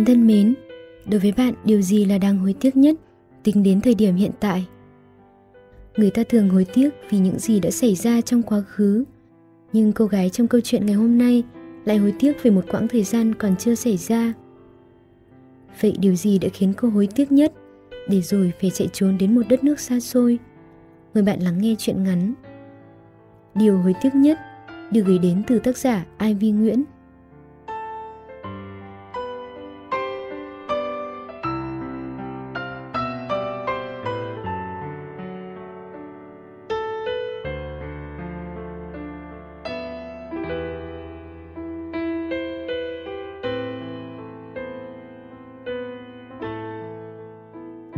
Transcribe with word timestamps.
Bạn 0.00 0.04
thân 0.04 0.26
mến, 0.26 0.54
đối 1.10 1.20
với 1.20 1.32
bạn 1.36 1.54
điều 1.64 1.82
gì 1.82 2.04
là 2.04 2.18
đang 2.18 2.38
hối 2.38 2.54
tiếc 2.60 2.76
nhất 2.76 2.96
tính 3.42 3.62
đến 3.62 3.80
thời 3.80 3.94
điểm 3.94 4.14
hiện 4.14 4.30
tại? 4.40 4.66
Người 5.96 6.10
ta 6.10 6.22
thường 6.28 6.48
hối 6.48 6.66
tiếc 6.74 6.90
vì 7.10 7.18
những 7.18 7.38
gì 7.38 7.60
đã 7.60 7.70
xảy 7.70 7.94
ra 7.94 8.20
trong 8.20 8.42
quá 8.42 8.60
khứ, 8.60 9.04
nhưng 9.72 9.92
cô 9.92 10.06
gái 10.06 10.30
trong 10.30 10.48
câu 10.48 10.60
chuyện 10.60 10.86
ngày 10.86 10.94
hôm 10.94 11.18
nay 11.18 11.42
lại 11.84 11.96
hối 11.96 12.14
tiếc 12.18 12.42
về 12.42 12.50
một 12.50 12.64
quãng 12.70 12.88
thời 12.88 13.02
gian 13.02 13.34
còn 13.34 13.56
chưa 13.56 13.74
xảy 13.74 13.96
ra. 13.96 14.32
Vậy 15.80 15.96
điều 15.98 16.14
gì 16.14 16.38
đã 16.38 16.48
khiến 16.52 16.72
cô 16.76 16.88
hối 16.88 17.08
tiếc 17.14 17.32
nhất 17.32 17.52
để 18.08 18.20
rồi 18.20 18.52
phải 18.60 18.70
chạy 18.70 18.88
trốn 18.92 19.18
đến 19.18 19.34
một 19.34 19.42
đất 19.48 19.64
nước 19.64 19.80
xa 19.80 20.00
xôi? 20.00 20.38
Mời 21.14 21.22
bạn 21.22 21.40
lắng 21.40 21.58
nghe 21.60 21.74
chuyện 21.78 22.04
ngắn. 22.04 22.34
Điều 23.54 23.78
hối 23.78 23.94
tiếc 24.02 24.14
nhất 24.14 24.38
được 24.90 25.02
gửi 25.06 25.18
đến 25.18 25.42
từ 25.46 25.58
tác 25.58 25.78
giả 25.78 26.06
Ivy 26.18 26.50
Nguyễn. 26.50 26.84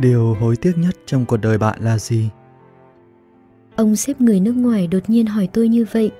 Điều 0.03 0.33
hối 0.33 0.55
tiếc 0.55 0.77
nhất 0.77 0.95
trong 1.05 1.25
cuộc 1.25 1.37
đời 1.37 1.57
bạn 1.57 1.79
là 1.81 1.97
gì? 1.97 2.29
Ông 3.75 3.95
xếp 3.95 4.21
người 4.21 4.39
nước 4.39 4.51
ngoài 4.51 4.87
đột 4.87 4.99
nhiên 5.07 5.25
hỏi 5.25 5.49
tôi 5.53 5.67
như 5.67 5.85
vậy. 5.91 6.11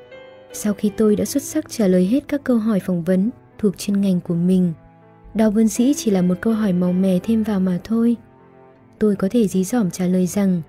Sau 0.53 0.73
khi 0.73 0.91
tôi 0.97 1.15
đã 1.15 1.25
xuất 1.25 1.43
sắc 1.43 1.69
trả 1.69 1.87
lời 1.87 2.05
hết 2.05 2.27
các 2.27 2.43
câu 2.43 2.57
hỏi 2.57 2.79
phỏng 2.79 3.03
vấn 3.03 3.29
thuộc 3.57 3.77
chuyên 3.77 4.01
ngành 4.01 4.19
của 4.21 4.33
mình, 4.33 4.73
đó 5.33 5.49
vốn 5.49 5.67
dĩ 5.67 5.93
chỉ 5.93 6.11
là 6.11 6.21
một 6.21 6.35
câu 6.41 6.53
hỏi 6.53 6.73
màu 6.73 6.93
mè 6.93 7.19
thêm 7.23 7.43
vào 7.43 7.59
mà 7.59 7.79
thôi. 7.83 8.15
Tôi 8.99 9.15
có 9.15 9.27
thể 9.31 9.47
dí 9.47 9.63
dỏm 9.63 9.91
trả 9.91 10.05
lời 10.05 10.27
rằng 10.27 10.61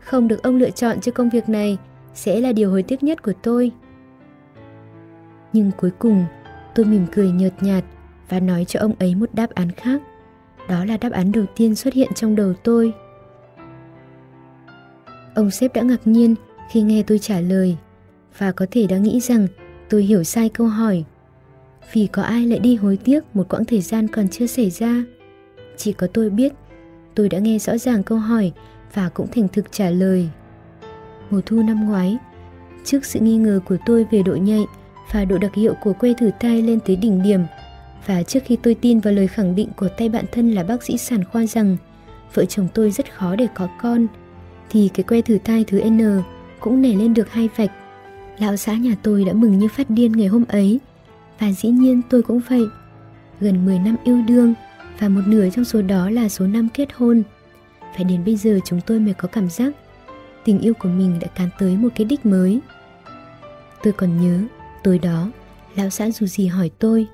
không 0.00 0.28
được 0.28 0.42
ông 0.42 0.56
lựa 0.56 0.70
chọn 0.70 1.00
cho 1.00 1.12
công 1.12 1.30
việc 1.30 1.48
này 1.48 1.78
sẽ 2.14 2.40
là 2.40 2.52
điều 2.52 2.70
hối 2.70 2.82
tiếc 2.82 3.02
nhất 3.02 3.22
của 3.22 3.32
tôi. 3.42 3.70
Nhưng 5.52 5.70
cuối 5.76 5.90
cùng, 5.98 6.24
tôi 6.74 6.86
mỉm 6.86 7.06
cười 7.12 7.30
nhợt 7.30 7.62
nhạt 7.62 7.84
và 8.28 8.40
nói 8.40 8.64
cho 8.64 8.80
ông 8.80 8.94
ấy 8.98 9.14
một 9.14 9.30
đáp 9.32 9.50
án 9.50 9.70
khác. 9.70 10.02
Đó 10.68 10.84
là 10.84 10.96
đáp 10.96 11.12
án 11.12 11.32
đầu 11.32 11.44
tiên 11.56 11.74
xuất 11.74 11.94
hiện 11.94 12.08
trong 12.14 12.36
đầu 12.36 12.52
tôi. 12.62 12.92
Ông 15.34 15.50
sếp 15.50 15.74
đã 15.74 15.82
ngạc 15.82 16.00
nhiên 16.04 16.34
khi 16.70 16.82
nghe 16.82 17.02
tôi 17.02 17.18
trả 17.18 17.40
lời 17.40 17.76
và 18.38 18.52
có 18.52 18.66
thể 18.70 18.86
đã 18.86 18.98
nghĩ 18.98 19.20
rằng 19.20 19.46
tôi 19.90 20.02
hiểu 20.02 20.24
sai 20.24 20.48
câu 20.48 20.66
hỏi. 20.66 21.04
Vì 21.92 22.06
có 22.06 22.22
ai 22.22 22.46
lại 22.46 22.58
đi 22.58 22.76
hối 22.76 22.98
tiếc 23.04 23.36
một 23.36 23.48
quãng 23.48 23.64
thời 23.64 23.80
gian 23.80 24.08
còn 24.08 24.28
chưa 24.28 24.46
xảy 24.46 24.70
ra? 24.70 25.04
Chỉ 25.76 25.92
có 25.92 26.06
tôi 26.06 26.30
biết, 26.30 26.52
tôi 27.14 27.28
đã 27.28 27.38
nghe 27.38 27.58
rõ 27.58 27.78
ràng 27.78 28.02
câu 28.02 28.18
hỏi 28.18 28.52
và 28.94 29.08
cũng 29.08 29.26
thành 29.26 29.48
thực 29.48 29.72
trả 29.72 29.90
lời. 29.90 30.28
Mùa 31.30 31.40
thu 31.46 31.62
năm 31.62 31.88
ngoái, 31.88 32.18
trước 32.84 33.04
sự 33.04 33.20
nghi 33.20 33.36
ngờ 33.36 33.60
của 33.64 33.76
tôi 33.86 34.06
về 34.10 34.22
độ 34.22 34.34
nhạy 34.34 34.64
và 35.12 35.24
độ 35.24 35.38
đặc 35.38 35.54
hiệu 35.54 35.74
của 35.82 35.92
que 35.92 36.12
thử 36.12 36.30
thai 36.40 36.62
lên 36.62 36.80
tới 36.80 36.96
đỉnh 36.96 37.22
điểm 37.22 37.40
và 38.06 38.22
trước 38.22 38.40
khi 38.44 38.56
tôi 38.62 38.74
tin 38.74 39.00
vào 39.00 39.14
lời 39.14 39.26
khẳng 39.26 39.54
định 39.54 39.68
của 39.76 39.88
tay 39.88 40.08
bạn 40.08 40.24
thân 40.32 40.52
là 40.52 40.62
bác 40.62 40.82
sĩ 40.82 40.98
sản 40.98 41.24
khoa 41.24 41.46
rằng 41.46 41.76
vợ 42.34 42.44
chồng 42.44 42.68
tôi 42.74 42.90
rất 42.90 43.14
khó 43.14 43.36
để 43.36 43.46
có 43.54 43.68
con, 43.82 44.06
thì 44.70 44.90
cái 44.94 45.04
que 45.04 45.20
thử 45.20 45.38
thai 45.38 45.64
thứ 45.64 45.90
N 45.90 46.22
cũng 46.60 46.82
nảy 46.82 46.96
lên 46.96 47.14
được 47.14 47.32
hai 47.32 47.48
vạch. 47.56 47.70
Lão 48.38 48.56
xã 48.56 48.74
nhà 48.74 48.96
tôi 49.02 49.24
đã 49.24 49.32
mừng 49.32 49.58
như 49.58 49.68
phát 49.68 49.90
điên 49.90 50.12
ngày 50.12 50.26
hôm 50.26 50.44
ấy, 50.48 50.80
và 51.38 51.52
dĩ 51.52 51.68
nhiên 51.68 52.02
tôi 52.10 52.22
cũng 52.22 52.40
vậy. 52.48 52.66
Gần 53.40 53.64
10 53.64 53.78
năm 53.78 53.96
yêu 54.04 54.22
đương 54.28 54.54
và 54.98 55.08
một 55.08 55.20
nửa 55.26 55.50
trong 55.50 55.64
số 55.64 55.82
đó 55.82 56.10
là 56.10 56.28
số 56.28 56.46
năm 56.46 56.68
kết 56.74 56.88
hôn. 56.94 57.22
Phải 57.96 58.04
đến 58.04 58.24
bây 58.24 58.36
giờ 58.36 58.58
chúng 58.64 58.80
tôi 58.80 58.98
mới 59.00 59.14
có 59.14 59.28
cảm 59.28 59.48
giác 59.48 59.72
tình 60.44 60.60
yêu 60.60 60.74
của 60.74 60.88
mình 60.88 61.18
đã 61.20 61.28
cán 61.28 61.48
tới 61.58 61.76
một 61.76 61.88
cái 61.94 62.04
đích 62.04 62.26
mới. 62.26 62.60
Tôi 63.82 63.92
còn 63.92 64.20
nhớ, 64.20 64.40
tối 64.82 64.98
đó, 64.98 65.30
lão 65.76 65.90
xã 65.90 66.10
dù 66.10 66.26
gì 66.26 66.46
hỏi 66.46 66.70
tôi 66.78 67.06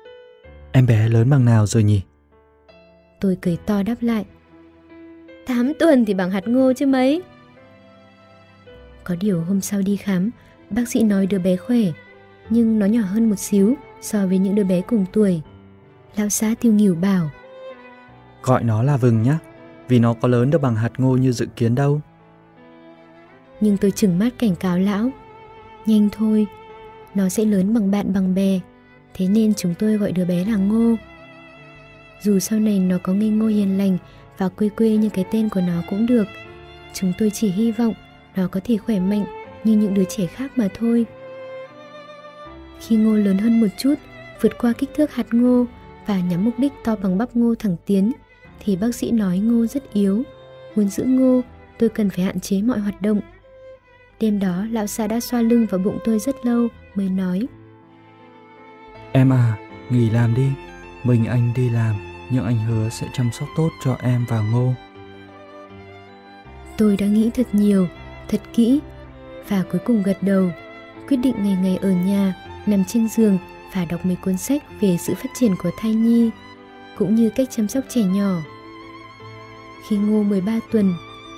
Em 0.71 0.85
bé 0.85 1.09
lớn 1.09 1.29
bằng 1.29 1.45
nào 1.45 1.65
rồi 1.65 1.83
nhỉ? 1.83 2.01
Tôi 3.19 3.37
cười 3.41 3.57
to 3.65 3.83
đáp 3.83 3.95
lại. 4.01 4.25
8 5.47 5.73
tuần 5.79 6.05
thì 6.05 6.13
bằng 6.13 6.31
hạt 6.31 6.47
ngô 6.47 6.73
chứ 6.73 6.85
mấy? 6.85 7.21
Có 9.03 9.15
điều 9.19 9.41
hôm 9.41 9.61
sau 9.61 9.81
đi 9.81 9.95
khám 9.95 10.29
Bác 10.69 10.87
sĩ 10.87 11.03
nói 11.03 11.27
đứa 11.27 11.39
bé 11.39 11.55
khỏe 11.55 11.79
Nhưng 12.49 12.79
nó 12.79 12.85
nhỏ 12.85 13.01
hơn 13.01 13.29
một 13.29 13.35
xíu 13.35 13.75
So 14.01 14.27
với 14.27 14.37
những 14.37 14.55
đứa 14.55 14.63
bé 14.63 14.81
cùng 14.81 15.05
tuổi. 15.13 15.41
Lão 16.15 16.29
xã 16.29 16.55
tiêu 16.61 16.73
nghỉu 16.73 16.95
bảo. 16.95 17.29
Gọi 18.43 18.63
nó 18.63 18.83
là 18.83 18.97
vừng 18.97 19.23
nhé 19.23 19.35
Vì 19.87 19.99
nó 19.99 20.13
có 20.13 20.27
lớn 20.27 20.49
được 20.49 20.61
bằng 20.61 20.75
hạt 20.75 20.91
ngô 20.97 21.17
như 21.17 21.31
dự 21.31 21.45
kiến 21.55 21.75
đâu. 21.75 22.01
Nhưng 23.61 23.77
tôi 23.77 23.91
chừng 23.91 24.19
mắt 24.19 24.29
cảnh 24.39 24.55
cáo 24.55 24.79
lão. 24.79 25.09
Nhanh 25.85 26.09
thôi 26.11 26.47
Nó 27.15 27.29
sẽ 27.29 27.45
lớn 27.45 27.73
bằng 27.73 27.91
bạn 27.91 28.13
bằng 28.13 28.35
bè 28.35 28.59
thế 29.13 29.27
nên 29.27 29.53
chúng 29.53 29.73
tôi 29.79 29.97
gọi 29.97 30.11
đứa 30.11 30.25
bé 30.25 30.45
là 30.45 30.55
Ngô. 30.55 30.95
Dù 32.21 32.39
sau 32.39 32.59
này 32.59 32.79
nó 32.79 32.97
có 33.03 33.13
ngây 33.13 33.29
ngô 33.29 33.47
hiền 33.47 33.77
lành 33.77 33.97
và 34.37 34.49
quê 34.49 34.69
quê 34.69 34.89
như 34.89 35.09
cái 35.09 35.25
tên 35.31 35.49
của 35.49 35.61
nó 35.61 35.81
cũng 35.89 36.05
được, 36.05 36.27
chúng 36.93 37.13
tôi 37.17 37.29
chỉ 37.29 37.51
hy 37.51 37.71
vọng 37.71 37.93
nó 38.35 38.47
có 38.47 38.59
thể 38.63 38.77
khỏe 38.77 38.99
mạnh 38.99 39.25
như 39.63 39.75
những 39.75 39.93
đứa 39.93 40.03
trẻ 40.03 40.25
khác 40.25 40.51
mà 40.55 40.67
thôi. 40.79 41.05
Khi 42.79 42.95
Ngô 42.95 43.15
lớn 43.15 43.37
hơn 43.37 43.61
một 43.61 43.67
chút, 43.77 43.95
vượt 44.41 44.57
qua 44.57 44.73
kích 44.73 44.89
thước 44.95 45.13
hạt 45.13 45.33
ngô 45.33 45.65
và 46.07 46.19
nhắm 46.19 46.45
mục 46.45 46.53
đích 46.59 46.73
to 46.83 46.95
bằng 46.95 47.17
bắp 47.17 47.35
ngô 47.35 47.55
thẳng 47.55 47.75
tiến, 47.85 48.11
thì 48.59 48.75
bác 48.75 48.95
sĩ 48.95 49.11
nói 49.11 49.39
Ngô 49.39 49.65
rất 49.65 49.93
yếu. 49.93 50.23
Muốn 50.75 50.89
giữ 50.89 51.03
Ngô, 51.03 51.41
tôi 51.79 51.89
cần 51.89 52.09
phải 52.09 52.25
hạn 52.25 52.39
chế 52.39 52.61
mọi 52.61 52.79
hoạt 52.79 53.01
động. 53.01 53.21
Đêm 54.19 54.39
đó, 54.39 54.65
lão 54.71 54.87
xa 54.87 55.07
đã 55.07 55.19
xoa 55.19 55.41
lưng 55.41 55.67
vào 55.69 55.79
bụng 55.79 55.99
tôi 56.03 56.19
rất 56.19 56.35
lâu 56.45 56.67
mới 56.95 57.09
nói– 57.09 57.47
Em 59.11 59.33
à, 59.33 59.57
nghỉ 59.89 60.09
làm 60.09 60.35
đi. 60.35 60.47
Mình 61.03 61.25
anh 61.25 61.53
đi 61.55 61.69
làm, 61.69 61.95
nhưng 62.29 62.45
anh 62.45 62.57
hứa 62.57 62.89
sẽ 62.89 63.07
chăm 63.13 63.31
sóc 63.31 63.47
tốt 63.57 63.69
cho 63.83 63.97
em 64.01 64.25
và 64.29 64.41
Ngô. 64.41 64.73
Tôi 66.77 66.97
đã 66.97 67.05
nghĩ 67.05 67.29
thật 67.33 67.47
nhiều, 67.51 67.87
thật 68.27 68.41
kỹ 68.53 68.79
và 69.47 69.63
cuối 69.71 69.81
cùng 69.85 70.03
gật 70.03 70.17
đầu, 70.21 70.51
quyết 71.07 71.17
định 71.17 71.35
ngày 71.43 71.57
ngày 71.61 71.77
ở 71.81 71.91
nhà, 71.91 72.33
nằm 72.65 72.83
trên 72.85 73.07
giường 73.09 73.37
và 73.73 73.85
đọc 73.85 74.05
mấy 74.05 74.15
cuốn 74.15 74.37
sách 74.37 74.63
về 74.81 74.97
sự 74.97 75.13
phát 75.15 75.29
triển 75.33 75.55
của 75.63 75.71
thai 75.77 75.93
nhi, 75.93 76.29
cũng 76.97 77.15
như 77.15 77.29
cách 77.29 77.47
chăm 77.51 77.67
sóc 77.67 77.83
trẻ 77.89 78.01
nhỏ. 78.01 78.37
Khi 79.87 79.97
Ngô 79.97 80.23
13 80.23 80.59
tuần, 80.71 80.93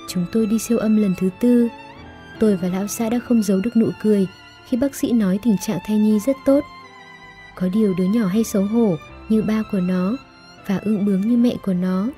chúng 0.08 0.26
tôi 0.32 0.46
đi 0.46 0.58
siêu 0.58 0.78
âm 0.78 0.96
lần 0.96 1.14
thứ 1.18 1.30
tư. 1.40 1.68
Tôi 2.40 2.56
và 2.56 2.68
lão 2.68 2.86
xã 2.86 3.08
đã 3.08 3.18
không 3.18 3.42
giấu 3.42 3.60
được 3.60 3.76
nụ 3.76 3.90
cười 4.02 4.26
khi 4.68 4.76
bác 4.76 4.94
sĩ 4.94 5.12
nói 5.12 5.38
tình 5.42 5.56
trạng 5.58 5.78
thai 5.86 5.98
nhi 5.98 6.18
rất 6.26 6.36
tốt 6.44 6.64
có 7.54 7.68
điều 7.68 7.94
đứa 7.94 8.04
nhỏ 8.04 8.26
hay 8.26 8.44
xấu 8.44 8.64
hổ 8.64 8.96
như 9.28 9.42
ba 9.42 9.62
của 9.72 9.80
nó 9.80 10.16
và 10.66 10.76
ưng 10.76 11.04
bướng 11.04 11.20
như 11.20 11.36
mẹ 11.36 11.56
của 11.62 11.74
nó. 11.74 12.08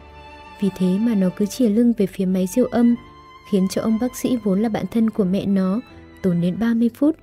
Vì 0.61 0.71
thế 0.77 0.99
mà 0.99 1.15
nó 1.15 1.29
cứ 1.37 1.47
chìa 1.47 1.69
lưng 1.69 1.93
về 1.99 2.07
phía 2.07 2.25
máy 2.25 2.47
siêu 2.47 2.65
âm, 2.65 2.97
khiến 3.51 3.67
cho 3.71 3.83
ông 3.83 3.99
bác 4.01 4.17
sĩ 4.17 4.37
vốn 4.37 4.63
là 4.63 4.69
bạn 4.69 4.85
thân 4.91 5.11
của 5.11 5.25
mẹ 5.25 5.47
nó 5.47 5.81
tốn 6.23 6.41
đến 6.41 6.59
30 6.59 6.91
phút, 6.95 7.17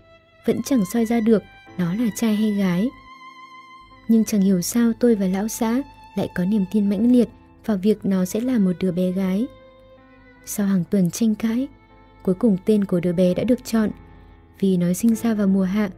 vẫn 0.45 0.63
chẳng 0.63 0.85
soi 0.93 1.05
ra 1.05 1.19
được 1.19 1.43
nó 1.77 1.93
là 1.93 2.09
trai 2.15 2.35
hay 2.35 2.51
gái. 2.51 2.89
Nhưng 4.07 4.25
chẳng 4.25 4.41
hiểu 4.41 4.61
sao 4.61 4.91
tôi 4.99 5.15
và 5.15 5.27
lão 5.27 5.47
xã 5.47 5.81
lại 6.15 6.29
có 6.35 6.45
niềm 6.45 6.65
tin 6.71 6.89
mãnh 6.89 7.11
liệt 7.11 7.29
vào 7.65 7.77
việc 7.77 8.05
nó 8.05 8.25
sẽ 8.25 8.41
là 8.41 8.59
một 8.59 8.71
đứa 8.79 8.91
bé 8.91 9.11
gái. 9.11 9.47
Sau 10.45 10.67
hàng 10.67 10.83
tuần 10.89 11.11
tranh 11.11 11.35
cãi, 11.35 11.67
cuối 12.23 12.35
cùng 12.35 12.57
tên 12.65 12.85
của 12.85 12.99
đứa 12.99 13.13
bé 13.13 13.33
đã 13.33 13.43
được 13.43 13.65
chọn 13.65 13.89
vì 14.59 14.77
nó 14.77 14.93
sinh 14.93 15.15
ra 15.15 15.33
vào 15.33 15.47
mùa 15.47 15.63
hạ 15.63 15.89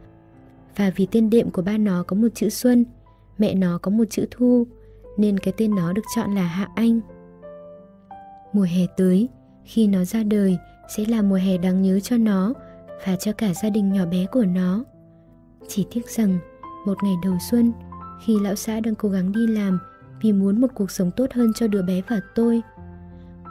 và 0.76 0.90
vì 0.96 1.06
tên 1.10 1.30
đệm 1.30 1.50
của 1.50 1.62
ba 1.62 1.78
nó 1.78 2.02
có 2.02 2.16
một 2.16 2.28
chữ 2.34 2.48
Xuân, 2.48 2.84
mẹ 3.38 3.54
nó 3.54 3.78
có 3.82 3.90
một 3.90 4.04
chữ 4.10 4.26
Thu, 4.30 4.66
nên 5.16 5.38
cái 5.38 5.54
tên 5.56 5.74
nó 5.74 5.92
được 5.92 6.02
chọn 6.16 6.34
là 6.34 6.42
Hạ 6.42 6.68
Anh. 6.74 7.00
Mùa 8.52 8.62
hè 8.62 8.86
tới, 8.96 9.28
khi 9.64 9.86
nó 9.86 10.04
ra 10.04 10.22
đời 10.22 10.58
sẽ 10.96 11.04
là 11.08 11.22
mùa 11.22 11.36
hè 11.36 11.58
đáng 11.58 11.82
nhớ 11.82 12.00
cho 12.00 12.16
nó 12.16 12.54
và 13.06 13.16
cho 13.16 13.32
cả 13.32 13.54
gia 13.62 13.70
đình 13.70 13.92
nhỏ 13.92 14.06
bé 14.06 14.26
của 14.32 14.44
nó. 14.44 14.84
Chỉ 15.68 15.86
tiếc 15.90 16.10
rằng, 16.10 16.38
một 16.86 17.02
ngày 17.02 17.14
đầu 17.24 17.34
xuân, 17.50 17.72
khi 18.24 18.38
lão 18.42 18.54
xã 18.54 18.80
đang 18.80 18.94
cố 18.94 19.08
gắng 19.08 19.32
đi 19.32 19.46
làm 19.46 19.78
vì 20.22 20.32
muốn 20.32 20.60
một 20.60 20.68
cuộc 20.74 20.90
sống 20.90 21.10
tốt 21.16 21.32
hơn 21.32 21.52
cho 21.54 21.68
đứa 21.68 21.82
bé 21.82 22.00
và 22.08 22.20
tôi, 22.34 22.62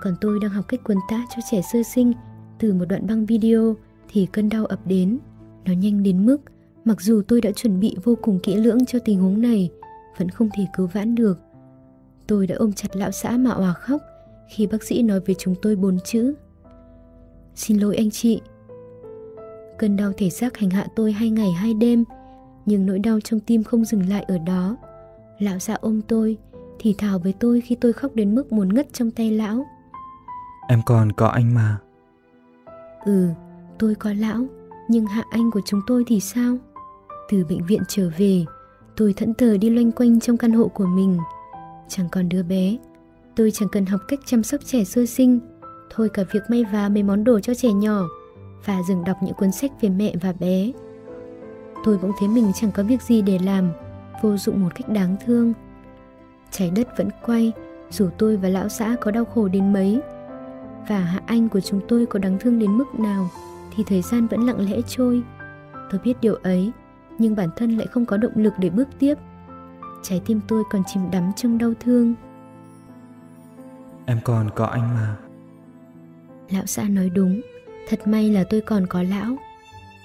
còn 0.01 0.15
tôi 0.21 0.39
đang 0.41 0.51
học 0.51 0.65
cách 0.67 0.79
quấn 0.83 0.97
tã 1.09 1.25
cho 1.35 1.41
trẻ 1.51 1.61
sơ 1.73 1.83
sinh 1.83 2.13
từ 2.59 2.73
một 2.73 2.85
đoạn 2.85 3.07
băng 3.07 3.25
video 3.25 3.75
thì 4.09 4.25
cơn 4.25 4.49
đau 4.49 4.65
ập 4.65 4.79
đến. 4.85 5.19
Nó 5.65 5.73
nhanh 5.73 6.03
đến 6.03 6.25
mức 6.25 6.37
Mặc 6.85 7.01
dù 7.01 7.21
tôi 7.27 7.41
đã 7.41 7.51
chuẩn 7.51 7.79
bị 7.79 7.95
vô 8.03 8.15
cùng 8.21 8.39
kỹ 8.43 8.55
lưỡng 8.55 8.85
cho 8.85 8.99
tình 8.99 9.19
huống 9.19 9.41
này, 9.41 9.71
vẫn 10.17 10.29
không 10.29 10.49
thể 10.57 10.67
cứu 10.77 10.87
vãn 10.87 11.15
được. 11.15 11.39
Tôi 12.27 12.47
đã 12.47 12.55
ôm 12.55 12.73
chặt 12.73 12.95
lão 12.95 13.11
xã 13.11 13.37
mà 13.37 13.51
òa 13.51 13.73
khóc 13.73 14.01
khi 14.49 14.67
bác 14.67 14.83
sĩ 14.83 15.01
nói 15.01 15.19
với 15.19 15.35
chúng 15.39 15.55
tôi 15.61 15.75
bốn 15.75 15.97
chữ. 16.05 16.35
Xin 17.55 17.77
lỗi 17.77 17.95
anh 17.95 18.11
chị. 18.11 18.41
Cơn 19.77 19.95
đau 19.95 20.11
thể 20.17 20.29
xác 20.29 20.57
hành 20.57 20.69
hạ 20.69 20.87
tôi 20.95 21.11
hai 21.11 21.29
ngày 21.29 21.51
hai 21.51 21.73
đêm, 21.73 22.03
nhưng 22.65 22.85
nỗi 22.85 22.99
đau 22.99 23.19
trong 23.19 23.39
tim 23.39 23.63
không 23.63 23.85
dừng 23.85 24.09
lại 24.09 24.25
ở 24.27 24.37
đó. 24.37 24.77
Lão 25.39 25.59
xã 25.59 25.77
ôm 25.81 26.01
tôi, 26.01 26.37
thì 26.79 26.95
thào 26.97 27.19
với 27.19 27.33
tôi 27.39 27.61
khi 27.61 27.75
tôi 27.75 27.93
khóc 27.93 28.15
đến 28.15 28.35
mức 28.35 28.51
muốn 28.51 28.73
ngất 28.73 28.93
trong 28.93 29.11
tay 29.11 29.31
lão. 29.31 29.65
Em 30.67 30.81
còn 30.85 31.11
có 31.11 31.27
anh 31.27 31.53
mà. 31.53 31.77
Ừ, 33.05 33.27
tôi 33.79 33.95
có 33.95 34.13
lão, 34.13 34.45
nhưng 34.89 35.05
hạ 35.05 35.23
anh 35.29 35.51
của 35.51 35.61
chúng 35.65 35.81
tôi 35.87 36.03
thì 36.07 36.19
sao? 36.19 36.57
Từ 37.29 37.45
bệnh 37.49 37.65
viện 37.65 37.81
trở 37.87 38.09
về, 38.17 38.45
tôi 38.95 39.13
thẫn 39.13 39.33
thờ 39.33 39.57
đi 39.57 39.69
loanh 39.69 39.91
quanh 39.91 40.19
trong 40.19 40.37
căn 40.37 40.51
hộ 40.51 40.67
của 40.67 40.85
mình. 40.85 41.17
Chẳng 41.87 42.09
còn 42.11 42.29
đứa 42.29 42.43
bé, 42.43 42.77
tôi 43.35 43.51
chẳng 43.51 43.69
cần 43.69 43.85
học 43.85 44.01
cách 44.07 44.19
chăm 44.25 44.43
sóc 44.43 44.61
trẻ 44.65 44.83
sơ 44.83 45.05
sinh, 45.05 45.39
thôi 45.89 46.09
cả 46.09 46.23
việc 46.31 46.41
may 46.49 46.63
vá 46.63 46.89
mấy 46.89 47.03
món 47.03 47.23
đồ 47.23 47.39
cho 47.39 47.53
trẻ 47.53 47.71
nhỏ 47.73 48.03
và 48.65 48.81
dừng 48.87 49.03
đọc 49.03 49.17
những 49.23 49.33
cuốn 49.33 49.51
sách 49.51 49.71
về 49.81 49.89
mẹ 49.89 50.13
và 50.21 50.33
bé. 50.39 50.71
Tôi 51.83 51.97
bỗng 52.01 52.11
thấy 52.19 52.29
mình 52.29 52.51
chẳng 52.55 52.71
có 52.71 52.83
việc 52.83 53.01
gì 53.01 53.21
để 53.21 53.39
làm, 53.39 53.69
vô 54.21 54.37
dụng 54.37 54.63
một 54.63 54.69
cách 54.75 54.89
đáng 54.89 55.15
thương. 55.25 55.53
Trái 56.51 56.71
đất 56.75 56.87
vẫn 56.97 57.09
quay, 57.25 57.51
dù 57.89 58.09
tôi 58.17 58.37
và 58.37 58.49
lão 58.49 58.69
xã 58.69 58.95
có 59.01 59.11
đau 59.11 59.25
khổ 59.25 59.47
đến 59.47 59.73
mấy. 59.73 60.01
Và 60.89 60.99
hạ 60.99 61.21
anh 61.25 61.49
của 61.49 61.59
chúng 61.59 61.81
tôi 61.87 62.05
có 62.05 62.19
đáng 62.19 62.37
thương 62.39 62.59
đến 62.59 62.77
mức 62.77 62.99
nào 62.99 63.29
thì 63.75 63.83
thời 63.87 64.01
gian 64.01 64.27
vẫn 64.27 64.45
lặng 64.45 64.69
lẽ 64.71 64.81
trôi. 64.87 65.21
Tôi 65.91 65.99
biết 66.03 66.13
điều 66.21 66.35
ấy, 66.35 66.71
nhưng 67.17 67.35
bản 67.35 67.49
thân 67.55 67.77
lại 67.77 67.87
không 67.87 68.05
có 68.05 68.17
động 68.17 68.31
lực 68.35 68.53
để 68.57 68.69
bước 68.69 68.87
tiếp. 68.99 69.15
Trái 70.03 70.21
tim 70.25 70.39
tôi 70.47 70.63
còn 70.71 70.83
chìm 70.87 71.11
đắm 71.11 71.31
trong 71.35 71.57
đau 71.57 71.73
thương. 71.79 72.15
Em 74.05 74.19
còn 74.23 74.49
có 74.55 74.65
anh 74.65 74.93
mà. 74.93 75.15
Lão 76.49 76.65
xã 76.65 76.83
nói 76.83 77.09
đúng, 77.09 77.41
thật 77.89 78.07
may 78.07 78.29
là 78.29 78.43
tôi 78.49 78.61
còn 78.61 78.87
có 78.87 79.03
lão. 79.03 79.37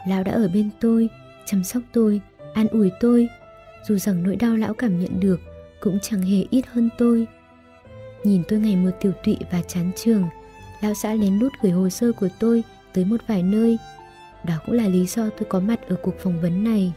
Lão 0.08 0.24
đã 0.24 0.32
ở 0.32 0.48
bên 0.54 0.70
tôi, 0.80 1.08
chăm 1.46 1.64
sóc 1.64 1.82
tôi, 1.92 2.20
an 2.54 2.66
ủi 2.68 2.90
tôi, 3.00 3.28
dù 3.88 3.98
rằng 3.98 4.22
nỗi 4.22 4.36
đau 4.36 4.56
lão 4.56 4.74
cảm 4.74 5.00
nhận 5.00 5.20
được 5.20 5.40
cũng 5.80 5.98
chẳng 6.02 6.22
hề 6.22 6.44
ít 6.50 6.64
hơn 6.72 6.88
tôi. 6.98 7.26
Nhìn 8.24 8.42
tôi 8.48 8.58
ngày 8.58 8.76
một 8.76 8.90
tiểu 9.00 9.12
tụy 9.24 9.36
và 9.52 9.62
chán 9.62 9.90
trường, 9.96 10.24
lão 10.80 10.94
xã 10.94 11.14
lén 11.14 11.38
lút 11.38 11.52
gửi 11.62 11.72
hồ 11.72 11.88
sơ 11.88 12.12
của 12.12 12.28
tôi 12.38 12.64
tới 12.92 13.04
một 13.04 13.20
vài 13.26 13.42
nơi. 13.42 13.78
Đó 14.44 14.54
cũng 14.66 14.74
là 14.74 14.88
lý 14.88 15.06
do 15.06 15.22
tôi 15.22 15.48
có 15.48 15.60
mặt 15.60 15.80
ở 15.88 15.96
cuộc 16.02 16.14
phỏng 16.18 16.40
vấn 16.40 16.64
này. 16.64 16.92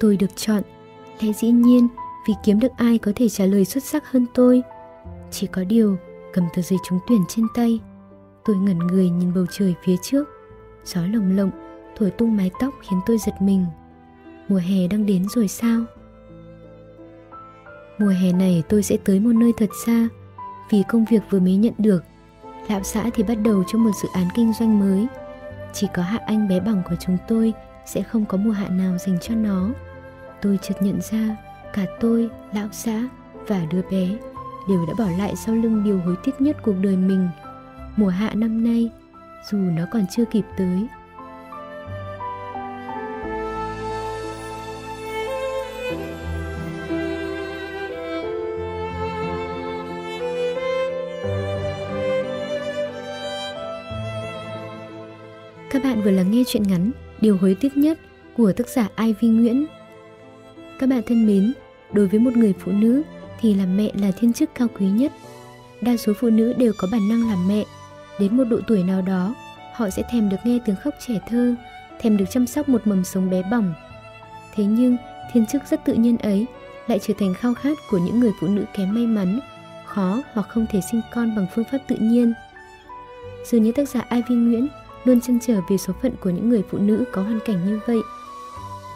Tôi 0.00 0.16
được 0.16 0.36
chọn, 0.36 0.62
lẽ 1.20 1.32
dĩ 1.32 1.50
nhiên 1.50 1.88
vì 2.28 2.34
kiếm 2.44 2.60
được 2.60 2.72
ai 2.76 2.98
có 2.98 3.12
thể 3.16 3.28
trả 3.28 3.46
lời 3.46 3.64
xuất 3.64 3.84
sắc 3.84 4.10
hơn 4.10 4.26
tôi. 4.34 4.62
Chỉ 5.30 5.46
có 5.46 5.64
điều, 5.64 5.96
cầm 6.32 6.44
tờ 6.54 6.62
giấy 6.62 6.78
trúng 6.88 6.98
tuyển 7.08 7.20
trên 7.28 7.46
tay, 7.54 7.80
tôi 8.44 8.56
ngẩn 8.56 8.78
người 8.78 9.10
nhìn 9.10 9.34
bầu 9.34 9.46
trời 9.52 9.74
phía 9.84 9.96
trước. 10.02 10.28
Gió 10.84 11.00
lồng 11.12 11.36
lộng, 11.36 11.50
thổi 11.96 12.10
tung 12.10 12.36
mái 12.36 12.50
tóc 12.60 12.74
khiến 12.82 13.00
tôi 13.06 13.18
giật 13.18 13.34
mình. 13.40 13.66
Mùa 14.48 14.56
hè 14.56 14.86
đang 14.90 15.06
đến 15.06 15.26
rồi 15.34 15.48
sao? 15.48 15.80
Mùa 17.98 18.12
hè 18.22 18.32
này 18.32 18.62
tôi 18.68 18.82
sẽ 18.82 18.96
tới 19.04 19.20
một 19.20 19.32
nơi 19.32 19.52
thật 19.56 19.70
xa, 19.86 20.08
vì 20.70 20.82
công 20.88 21.04
việc 21.10 21.22
vừa 21.30 21.40
mới 21.40 21.56
nhận 21.56 21.74
được. 21.78 22.04
Lão 22.68 22.82
xã 22.82 23.10
thì 23.14 23.22
bắt 23.22 23.34
đầu 23.34 23.64
cho 23.66 23.78
một 23.78 23.90
dự 24.02 24.08
án 24.12 24.28
kinh 24.34 24.52
doanh 24.58 24.78
mới. 24.80 25.06
Chỉ 25.72 25.88
có 25.94 26.02
hạ 26.02 26.18
anh 26.26 26.48
bé 26.48 26.60
bằng 26.60 26.82
của 26.90 26.96
chúng 26.96 27.16
tôi 27.28 27.52
sẽ 27.86 28.02
không 28.02 28.24
có 28.24 28.38
mùa 28.38 28.50
hạ 28.50 28.68
nào 28.68 28.98
dành 28.98 29.18
cho 29.20 29.34
nó. 29.34 29.68
Tôi 30.42 30.58
chợt 30.62 30.74
nhận 30.80 31.00
ra 31.00 31.36
cả 31.72 31.84
tôi, 32.00 32.30
lão 32.54 32.68
xã 32.72 33.08
và 33.48 33.60
đứa 33.70 33.82
bé 33.90 34.08
đều 34.68 34.86
đã 34.86 34.94
bỏ 34.98 35.10
lại 35.18 35.36
sau 35.36 35.54
lưng 35.54 35.84
điều 35.84 36.00
hối 36.00 36.16
tiếc 36.24 36.40
nhất 36.40 36.56
cuộc 36.62 36.74
đời 36.82 36.96
mình. 36.96 37.28
Mùa 37.96 38.08
hạ 38.08 38.30
năm 38.34 38.64
nay, 38.64 38.90
dù 39.50 39.58
nó 39.58 39.82
còn 39.90 40.06
chưa 40.10 40.24
kịp 40.24 40.44
tới, 40.56 40.86
bạn 56.00 56.04
vừa 56.04 56.10
lắng 56.10 56.30
nghe 56.30 56.42
chuyện 56.46 56.62
ngắn 56.62 56.90
Điều 57.20 57.36
hối 57.36 57.56
tiếc 57.60 57.76
nhất 57.76 57.98
của 58.36 58.52
tác 58.52 58.68
giả 58.68 58.88
Ivy 58.96 59.28
Nguyễn. 59.28 59.66
Các 60.78 60.88
bạn 60.88 61.02
thân 61.06 61.26
mến, 61.26 61.52
đối 61.92 62.06
với 62.06 62.20
một 62.20 62.36
người 62.36 62.54
phụ 62.58 62.72
nữ 62.72 63.02
thì 63.40 63.54
làm 63.54 63.76
mẹ 63.76 63.90
là 63.94 64.10
thiên 64.10 64.32
chức 64.32 64.50
cao 64.54 64.68
quý 64.78 64.86
nhất. 64.86 65.12
Đa 65.80 65.96
số 65.96 66.12
phụ 66.20 66.30
nữ 66.30 66.52
đều 66.52 66.72
có 66.78 66.88
bản 66.92 67.08
năng 67.08 67.28
làm 67.28 67.48
mẹ. 67.48 67.64
Đến 68.18 68.36
một 68.36 68.44
độ 68.44 68.60
tuổi 68.66 68.82
nào 68.82 69.02
đó, 69.02 69.34
họ 69.74 69.90
sẽ 69.90 70.02
thèm 70.10 70.28
được 70.28 70.36
nghe 70.44 70.58
tiếng 70.64 70.76
khóc 70.76 70.94
trẻ 71.06 71.14
thơ, 71.28 71.54
thèm 72.00 72.16
được 72.16 72.24
chăm 72.30 72.46
sóc 72.46 72.68
một 72.68 72.86
mầm 72.86 73.04
sống 73.04 73.30
bé 73.30 73.42
bỏng. 73.50 73.74
Thế 74.54 74.64
nhưng, 74.64 74.96
thiên 75.32 75.46
chức 75.46 75.62
rất 75.70 75.84
tự 75.84 75.94
nhiên 75.94 76.18
ấy 76.18 76.46
lại 76.86 76.98
trở 77.02 77.14
thành 77.18 77.34
khao 77.34 77.54
khát 77.54 77.78
của 77.90 77.98
những 77.98 78.20
người 78.20 78.32
phụ 78.40 78.46
nữ 78.46 78.64
kém 78.76 78.94
may 78.94 79.06
mắn, 79.06 79.40
khó 79.86 80.22
hoặc 80.32 80.48
không 80.48 80.66
thể 80.72 80.80
sinh 80.90 81.00
con 81.12 81.36
bằng 81.36 81.46
phương 81.54 81.64
pháp 81.72 81.78
tự 81.88 81.96
nhiên. 81.96 82.32
Dường 83.44 83.62
như 83.62 83.72
tác 83.72 83.88
giả 83.88 84.04
Ivy 84.10 84.34
Nguyễn 84.34 84.68
luôn 85.10 85.20
chăn 85.20 85.38
trở 85.40 85.60
về 85.68 85.76
số 85.76 85.92
phận 86.02 86.12
của 86.20 86.30
những 86.30 86.48
người 86.48 86.62
phụ 86.70 86.78
nữ 86.78 87.04
có 87.12 87.22
hoàn 87.22 87.40
cảnh 87.44 87.66
như 87.66 87.80
vậy. 87.86 87.98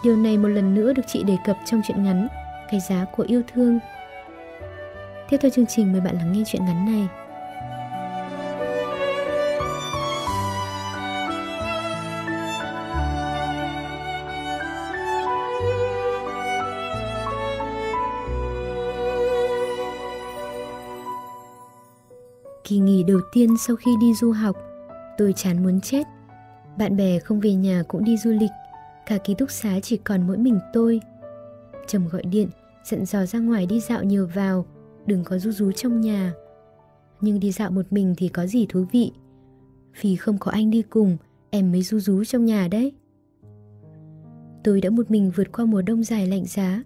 Điều 0.05 0.17
này 0.17 0.39
một 0.39 0.49
lần 0.49 0.75
nữa 0.75 0.93
được 0.93 1.03
chị 1.07 1.23
đề 1.23 1.37
cập 1.47 1.57
trong 1.67 1.81
chuyện 1.89 2.03
ngắn 2.03 2.29
Cái 2.71 2.81
giá 2.89 3.05
của 3.17 3.25
yêu 3.29 3.43
thương. 3.55 3.79
Tiếp 5.31 5.37
theo 5.41 5.51
chương 5.51 5.67
trình, 5.67 5.93
mời 5.93 6.01
bạn 6.01 6.15
lắng 6.15 6.33
nghe 6.33 6.43
chuyện 6.47 6.65
ngắn 6.65 6.87
này. 6.87 7.09
Kỳ 22.65 22.79
nghỉ 22.79 23.03
đầu 23.03 23.21
tiên 23.33 23.57
sau 23.59 23.77
khi 23.77 23.91
đi 24.01 24.15
du 24.15 24.33
học 24.33 24.57
Tôi 25.19 25.33
chán 25.33 25.63
muốn 25.63 25.81
chết. 25.81 26.07
Bạn 26.79 26.97
bè 26.97 27.19
không 27.19 27.41
về 27.41 27.55
nhà 27.55 27.83
cũng 27.89 28.05
đi 28.05 28.17
du 28.17 28.31
lịch, 28.31 28.51
cả 29.07 29.19
ký 29.19 29.35
túc 29.35 29.51
xá 29.51 29.81
chỉ 29.81 29.97
còn 29.97 30.27
mỗi 30.27 30.39
mình 30.39 30.59
tôi. 30.73 31.01
Chồng 31.87 32.09
gọi 32.09 32.23
điện, 32.23 32.49
dặn 32.85 33.05
dò 33.05 33.27
ra 33.27 33.39
ngoài 33.39 33.67
đi 33.67 33.81
dạo 33.81 34.05
nhiều 34.05 34.27
vào, 34.35 34.67
đừng 35.07 35.25
có 35.25 35.39
rú 35.39 35.51
rú 35.51 35.73
trong 35.73 36.01
nhà. 36.01 36.33
Nhưng 37.21 37.41
đi 37.41 37.53
dạo 37.53 37.71
một 37.71 37.87
mình 37.91 38.15
thì 38.17 38.29
có 38.29 38.47
gì 38.47 38.67
thú 38.69 38.85
vị. 38.93 39.13
Vì 40.01 40.17
không 40.17 40.39
có 40.39 40.51
anh 40.51 40.71
đi 40.71 40.83
cùng, 40.83 41.17
em 41.51 41.73
mới 41.73 41.83
rú 41.83 41.99
rú 41.99 42.25
trong 42.25 42.45
nhà 42.45 42.69
đấy. 42.69 42.93
Tôi 44.65 44.81
đã 44.81 44.91
một 44.91 45.11
mình 45.11 45.31
vượt 45.37 45.53
qua 45.53 45.65
mùa 45.65 45.83
đông 45.83 46.05
dài 46.05 46.27
lạnh 46.27 46.45
giá. 46.47 46.83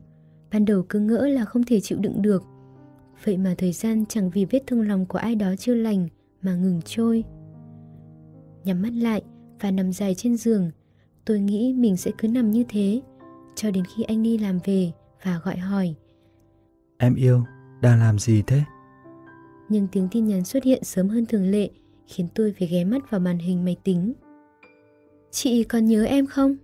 Ban 0.52 0.64
đầu 0.64 0.82
cứ 0.88 1.00
ngỡ 1.00 1.26
là 1.26 1.44
không 1.44 1.64
thể 1.64 1.80
chịu 1.80 1.98
đựng 1.98 2.22
được. 2.22 2.42
Vậy 3.24 3.36
mà 3.36 3.54
thời 3.58 3.72
gian 3.72 4.04
chẳng 4.08 4.30
vì 4.30 4.44
vết 4.44 4.60
thương 4.66 4.88
lòng 4.88 5.06
của 5.06 5.18
ai 5.18 5.34
đó 5.34 5.54
chưa 5.58 5.74
lành 5.74 6.08
mà 6.42 6.54
ngừng 6.54 6.80
trôi 6.84 7.24
nhắm 8.64 8.82
mắt 8.82 8.92
lại 8.92 9.22
và 9.60 9.70
nằm 9.70 9.92
dài 9.92 10.14
trên 10.14 10.36
giường. 10.36 10.70
Tôi 11.24 11.40
nghĩ 11.40 11.74
mình 11.76 11.96
sẽ 11.96 12.10
cứ 12.18 12.28
nằm 12.28 12.50
như 12.50 12.64
thế 12.68 13.00
cho 13.54 13.70
đến 13.70 13.84
khi 13.84 14.02
anh 14.02 14.22
đi 14.22 14.38
làm 14.38 14.58
về 14.64 14.92
và 15.24 15.40
gọi 15.44 15.56
hỏi. 15.56 15.94
Em 16.98 17.14
yêu, 17.14 17.44
đang 17.82 17.98
làm 17.98 18.18
gì 18.18 18.42
thế? 18.46 18.60
Nhưng 19.68 19.88
tiếng 19.92 20.08
tin 20.10 20.26
nhắn 20.26 20.44
xuất 20.44 20.64
hiện 20.64 20.84
sớm 20.84 21.08
hơn 21.08 21.26
thường 21.26 21.50
lệ 21.50 21.70
khiến 22.06 22.28
tôi 22.34 22.54
phải 22.58 22.68
ghé 22.68 22.84
mắt 22.84 23.10
vào 23.10 23.20
màn 23.20 23.38
hình 23.38 23.64
máy 23.64 23.76
tính. 23.84 24.12
Chị 25.30 25.64
còn 25.64 25.86
nhớ 25.86 26.04
em 26.04 26.26
không? 26.26 26.56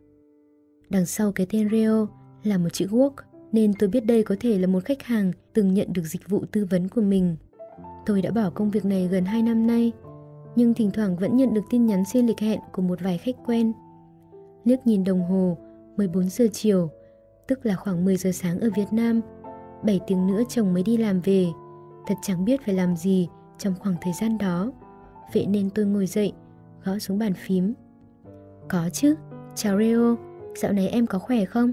Đằng 0.91 1.07
sau 1.07 1.33
cái 1.33 1.47
tên 1.51 1.69
Reo 1.69 2.09
là 2.43 2.59
một 2.59 2.69
chữ 2.73 2.87
work 2.87 3.15
nên 3.53 3.73
tôi 3.79 3.89
biết 3.89 4.05
đây 4.05 4.23
có 4.23 4.37
thể 4.41 4.59
là 4.59 4.67
một 4.67 4.85
khách 4.85 5.03
hàng 5.03 5.33
từng 5.53 5.75
nhận 5.75 5.93
được 5.93 6.03
dịch 6.05 6.29
vụ 6.29 6.45
tư 6.53 6.67
vấn 6.71 6.89
của 6.89 7.01
mình. 7.01 7.37
Tôi 8.07 8.23
đã 8.23 8.31
bỏ 8.31 8.51
công 8.51 8.71
việc 8.71 8.85
này 8.85 9.09
gần 9.09 9.25
2 9.25 9.43
năm 9.43 9.67
nay 9.67 9.93
nhưng 10.57 10.75
thỉnh 10.75 10.91
thoảng 10.91 11.17
vẫn 11.17 11.37
nhận 11.37 11.55
được 11.55 11.65
tin 11.71 11.87
nhắn 11.87 12.05
xin 12.05 12.27
lịch 12.27 12.41
hẹn 12.41 12.61
của 12.73 12.83
một 12.83 13.01
vài 13.01 13.19
khách 13.19 13.37
quen. 13.47 13.73
Liếc 14.65 14.87
nhìn 14.87 15.05
đồng 15.05 15.23
hồ, 15.23 15.59
14 15.97 16.29
giờ 16.29 16.47
chiều, 16.53 16.91
tức 17.49 17.67
là 17.67 17.77
khoảng 17.77 18.05
10 18.05 18.17
giờ 18.17 18.33
sáng 18.33 18.61
ở 18.61 18.71
Việt 18.77 18.93
Nam. 18.93 19.21
7 19.85 20.01
tiếng 20.07 20.27
nữa 20.27 20.43
chồng 20.49 20.75
mới 20.75 20.83
đi 20.83 20.97
làm 20.97 21.21
về, 21.21 21.47
thật 22.07 22.15
chẳng 22.23 22.45
biết 22.45 22.61
phải 22.65 22.75
làm 22.75 22.97
gì 22.97 23.29
trong 23.59 23.75
khoảng 23.79 23.95
thời 24.01 24.13
gian 24.13 24.39
đó. 24.39 24.73
Vậy 25.35 25.47
nên 25.47 25.71
tôi 25.71 25.87
ngồi 25.87 26.07
dậy, 26.07 26.33
gõ 26.85 26.99
xuống 26.99 27.19
bàn 27.19 27.33
phím. 27.35 27.75
Có 28.69 28.89
chứ, 28.93 29.15
chào 29.55 29.77
Reo, 29.77 30.17
dạo 30.57 30.73
này 30.73 30.89
em 30.89 31.07
có 31.07 31.19
khỏe 31.19 31.45
không? 31.45 31.73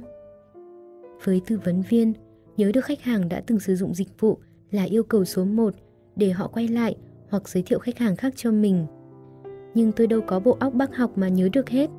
Với 1.23 1.41
tư 1.47 1.59
vấn 1.63 1.81
viên, 1.81 2.13
nhớ 2.57 2.71
được 2.73 2.85
khách 2.85 3.01
hàng 3.01 3.29
đã 3.29 3.41
từng 3.47 3.59
sử 3.59 3.75
dụng 3.75 3.93
dịch 3.93 4.19
vụ 4.19 4.37
là 4.71 4.83
yêu 4.83 5.03
cầu 5.03 5.25
số 5.25 5.45
1 5.45 5.73
để 6.15 6.29
họ 6.29 6.47
quay 6.47 6.67
lại 6.67 6.95
hoặc 7.31 7.49
giới 7.49 7.63
thiệu 7.63 7.79
khách 7.79 7.97
hàng 7.97 8.15
khác 8.15 8.33
cho 8.35 8.51
mình. 8.51 8.85
Nhưng 9.73 9.91
tôi 9.91 10.07
đâu 10.07 10.21
có 10.27 10.39
bộ 10.39 10.57
óc 10.59 10.73
bác 10.73 10.95
học 10.95 11.17
mà 11.17 11.27
nhớ 11.27 11.49
được 11.53 11.69
hết. 11.69 11.89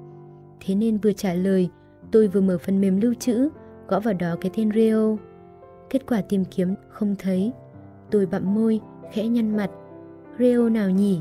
Thế 0.61 0.75
nên 0.75 0.99
vừa 0.99 1.13
trả 1.13 1.35
lời, 1.35 1.69
tôi 2.13 2.29
vừa 2.29 2.41
mở 2.41 2.59
phần 2.59 2.81
mềm 2.81 3.01
lưu 3.01 3.15
trữ, 3.15 3.49
gõ 3.89 4.01
vào 4.01 4.15
đó 4.15 4.37
cái 4.41 4.51
tên 4.57 4.71
Rio. 4.75 5.17
Kết 5.91 6.07
quả 6.07 6.23
tìm 6.29 6.45
kiếm 6.45 6.75
không 6.89 7.15
thấy. 7.19 7.53
Tôi 8.11 8.27
bặm 8.27 8.55
môi, 8.55 8.81
khẽ 9.13 9.29
nhăn 9.29 9.57
mặt. 9.57 9.71
Rio 10.39 10.69
nào 10.69 10.91
nhỉ? 10.91 11.21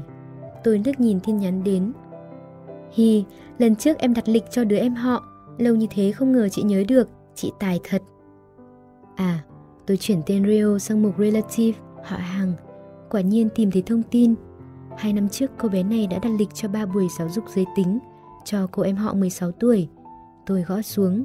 Tôi 0.63 0.81
nước 0.85 0.99
nhìn 0.99 1.19
tin 1.19 1.37
nhắn 1.37 1.63
đến. 1.63 1.93
Hi, 2.91 3.25
lần 3.57 3.75
trước 3.75 3.97
em 3.97 4.13
đặt 4.13 4.29
lịch 4.29 4.43
cho 4.51 4.63
đứa 4.63 4.77
em 4.77 4.95
họ, 4.95 5.23
lâu 5.57 5.75
như 5.75 5.87
thế 5.89 6.11
không 6.11 6.31
ngờ 6.31 6.49
chị 6.49 6.63
nhớ 6.63 6.83
được, 6.87 7.09
chị 7.35 7.51
tài 7.59 7.79
thật. 7.83 8.01
À, 9.15 9.43
tôi 9.85 9.97
chuyển 9.97 10.21
tên 10.25 10.45
Rio 10.47 10.77
sang 10.79 11.01
mục 11.01 11.15
Relative, 11.17 11.79
họ 12.03 12.17
hàng. 12.17 12.53
Quả 13.11 13.21
nhiên 13.21 13.49
tìm 13.55 13.71
thấy 13.71 13.83
thông 13.85 14.03
tin. 14.03 14.35
Hai 14.97 15.13
năm 15.13 15.29
trước 15.29 15.51
cô 15.57 15.69
bé 15.69 15.83
này 15.83 16.07
đã 16.07 16.19
đặt 16.19 16.29
lịch 16.39 16.53
cho 16.53 16.67
ba 16.67 16.85
buổi 16.85 17.07
giáo 17.19 17.29
dục 17.29 17.43
giới 17.55 17.65
tính 17.75 17.99
cho 18.45 18.67
cô 18.71 18.83
em 18.83 18.95
họ 18.95 19.13
16 19.13 19.51
tuổi. 19.51 19.87
Tôi 20.45 20.61
gõ 20.61 20.81
xuống. 20.81 21.23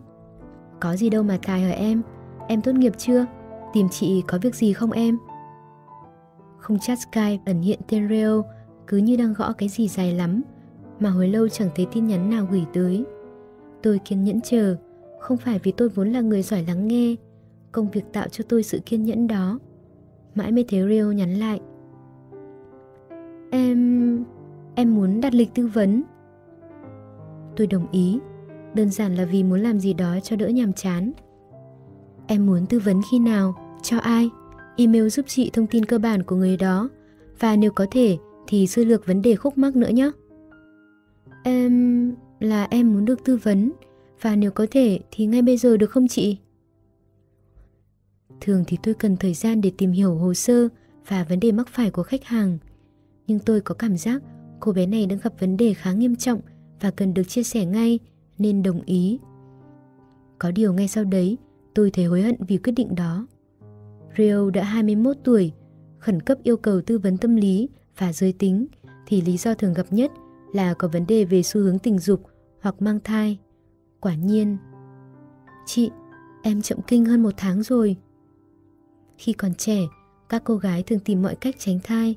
Có 0.81 0.97
gì 0.97 1.11
đâu 1.11 1.23
mà 1.23 1.37
cài 1.37 1.63
hỏi 1.63 1.73
em? 1.73 2.03
Em 2.49 2.63
tốt 2.63 2.73
nghiệp 2.73 2.93
chưa? 2.99 3.27
Tìm 3.73 3.89
chị 3.89 4.23
có 4.29 4.39
việc 4.43 4.55
gì 4.55 4.73
không 4.73 4.91
em? 4.91 5.19
Không 6.59 6.79
chat 6.79 6.99
Skype 6.99 7.43
ẩn 7.47 7.63
hiện 7.63 7.81
tên 7.89 8.09
Rio 8.09 8.43
cứ 8.87 8.97
như 8.97 9.17
đang 9.17 9.35
gõ 9.35 9.53
cái 9.53 9.69
gì 9.69 9.89
dài 9.89 10.15
lắm 10.15 10.43
mà 11.01 11.11
hồi 11.11 11.29
lâu 11.29 11.49
chẳng 11.49 11.69
thấy 11.75 11.87
tin 11.93 12.07
nhắn 12.07 12.31
nào 12.31 12.47
gửi 12.51 12.65
tới. 12.73 13.05
Tôi 13.83 13.99
kiên 13.99 14.25
nhẫn 14.25 14.41
chờ, 14.41 14.77
không 15.21 15.37
phải 15.37 15.61
vì 15.63 15.73
tôi 15.73 15.89
vốn 15.89 16.13
là 16.13 16.21
người 16.21 16.43
giỏi 16.43 16.65
lắng 16.69 16.89
nghe, 16.89 17.15
công 17.73 17.91
việc 17.91 18.05
tạo 18.13 18.29
cho 18.29 18.45
tôi 18.49 18.63
sự 18.63 18.81
kiên 18.87 19.05
nhẫn 19.05 19.27
đó. 19.27 19.59
Mãi 20.35 20.53
mới 20.53 20.65
thấy 20.69 20.89
Rio 20.89 21.05
nhắn 21.05 21.35
lại. 21.35 21.61
Em... 23.51 24.25
em 24.75 24.95
muốn 24.95 25.21
đặt 25.21 25.35
lịch 25.35 25.55
tư 25.55 25.67
vấn. 25.67 26.03
Tôi 27.57 27.67
đồng 27.67 27.87
ý, 27.93 28.19
đơn 28.75 28.91
giản 28.91 29.15
là 29.15 29.25
vì 29.25 29.43
muốn 29.43 29.61
làm 29.61 29.81
gì 29.81 29.95
đó 29.95 30.19
cho 30.23 30.37
đỡ 30.37 30.49
nhàm 30.49 30.73
chán. 30.73 31.13
Em 32.27 32.47
muốn 32.47 32.67
tư 32.67 32.79
vấn 32.79 33.01
khi 33.11 33.19
nào, 33.19 33.55
cho 33.83 33.99
ai, 33.99 34.31
email 34.77 35.09
giúp 35.09 35.25
chị 35.29 35.51
thông 35.53 35.67
tin 35.67 35.85
cơ 35.85 35.99
bản 35.99 36.23
của 36.23 36.37
người 36.37 36.57
đó 36.57 36.89
và 37.39 37.57
nếu 37.57 37.71
có 37.71 37.87
thể 37.91 38.19
thì 38.47 38.67
sơ 38.67 38.85
lược 38.85 39.07
vấn 39.07 39.23
đề 39.23 39.37
khúc 39.37 39.59
mắc 39.59 39.77
nữa 39.77 39.89
nhé. 39.89 40.11
Em 41.45 42.15
là 42.41 42.67
em 42.71 42.93
muốn 42.93 43.05
được 43.05 43.25
tư 43.25 43.37
vấn 43.37 43.73
và 44.21 44.37
nếu 44.37 44.51
có 44.51 44.67
thể 44.71 45.01
thì 45.11 45.27
ngay 45.27 45.43
bây 45.43 45.57
giờ 45.57 45.77
được 45.77 45.91
không 45.91 46.09
chị? 46.09 46.39
Thường 48.41 48.65
thì 48.67 48.79
tôi 48.83 48.95
cần 48.95 49.17
thời 49.17 49.35
gian 49.35 49.61
để 49.61 49.73
tìm 49.79 49.93
hiểu 49.93 50.15
hồ 50.15 50.35
sơ 50.35 50.69
và 51.09 51.27
vấn 51.29 51.41
đề 51.41 51.53
mắc 51.53 51.69
phải 51.69 51.91
của 51.91 52.03
khách 52.03 52.25
hàng. 52.25 52.59
Nhưng 53.27 53.39
tôi 53.39 53.61
có 53.61 53.75
cảm 53.75 53.97
giác 53.97 54.23
cô 54.61 54.73
bé 54.73 54.87
này 54.87 55.07
đang 55.07 55.19
gặp 55.19 55.33
vấn 55.41 55.57
đề 55.57 55.75
khá 55.75 55.93
nghiêm 55.93 56.17
trọng 56.17 56.41
và 56.81 56.91
cần 56.91 57.15
được 57.15 57.23
chia 57.29 57.43
sẻ 57.43 57.65
ngay 57.65 57.99
nên 58.39 58.63
đồng 58.63 58.81
ý. 58.83 59.19
Có 60.39 60.51
điều 60.51 60.73
ngay 60.73 60.89
sau 60.89 61.05
đấy, 61.05 61.39
tôi 61.75 61.91
thấy 61.91 62.05
hối 62.05 62.23
hận 62.23 62.35
vì 62.49 62.57
quyết 62.57 62.73
định 62.73 62.95
đó. 62.95 63.27
Rio 64.19 64.51
đã 64.51 64.65
21 64.65 65.17
tuổi, 65.25 65.53
khẩn 65.99 66.23
cấp 66.23 66.39
yêu 66.43 66.57
cầu 66.57 66.81
tư 66.81 66.99
vấn 66.99 67.19
tâm 67.19 67.37
lý 67.37 67.69
và 67.99 68.13
giới 68.13 68.33
tính 68.33 68.67
thì 69.07 69.21
lý 69.21 69.37
do 69.37 69.55
thường 69.55 69.75
gặp 69.75 69.87
nhất 69.91 70.13
là 70.53 70.75
có 70.75 70.89
vấn 70.89 71.07
đề 71.07 71.25
về 71.25 71.43
xu 71.43 71.61
hướng 71.61 71.79
tình 71.79 71.99
dục 71.99 72.23
hoặc 72.61 72.83
mang 72.83 72.99
thai. 73.05 73.39
Quả 74.01 74.15
nhiên. 74.15 74.57
Chị, 75.67 75.91
em 76.43 76.63
chậm 76.63 76.79
kinh 76.87 77.05
hơn 77.05 77.23
một 77.23 77.35
tháng 77.37 77.63
rồi. 77.63 77.97
Khi 79.19 79.33
còn 79.33 79.55
trẻ, 79.55 79.81
các 80.29 80.43
cô 80.45 80.57
gái 80.57 80.83
thường 80.83 81.01
tìm 81.01 81.23
mọi 81.23 81.35
cách 81.35 81.55
tránh 81.59 81.79
thai. 81.83 82.17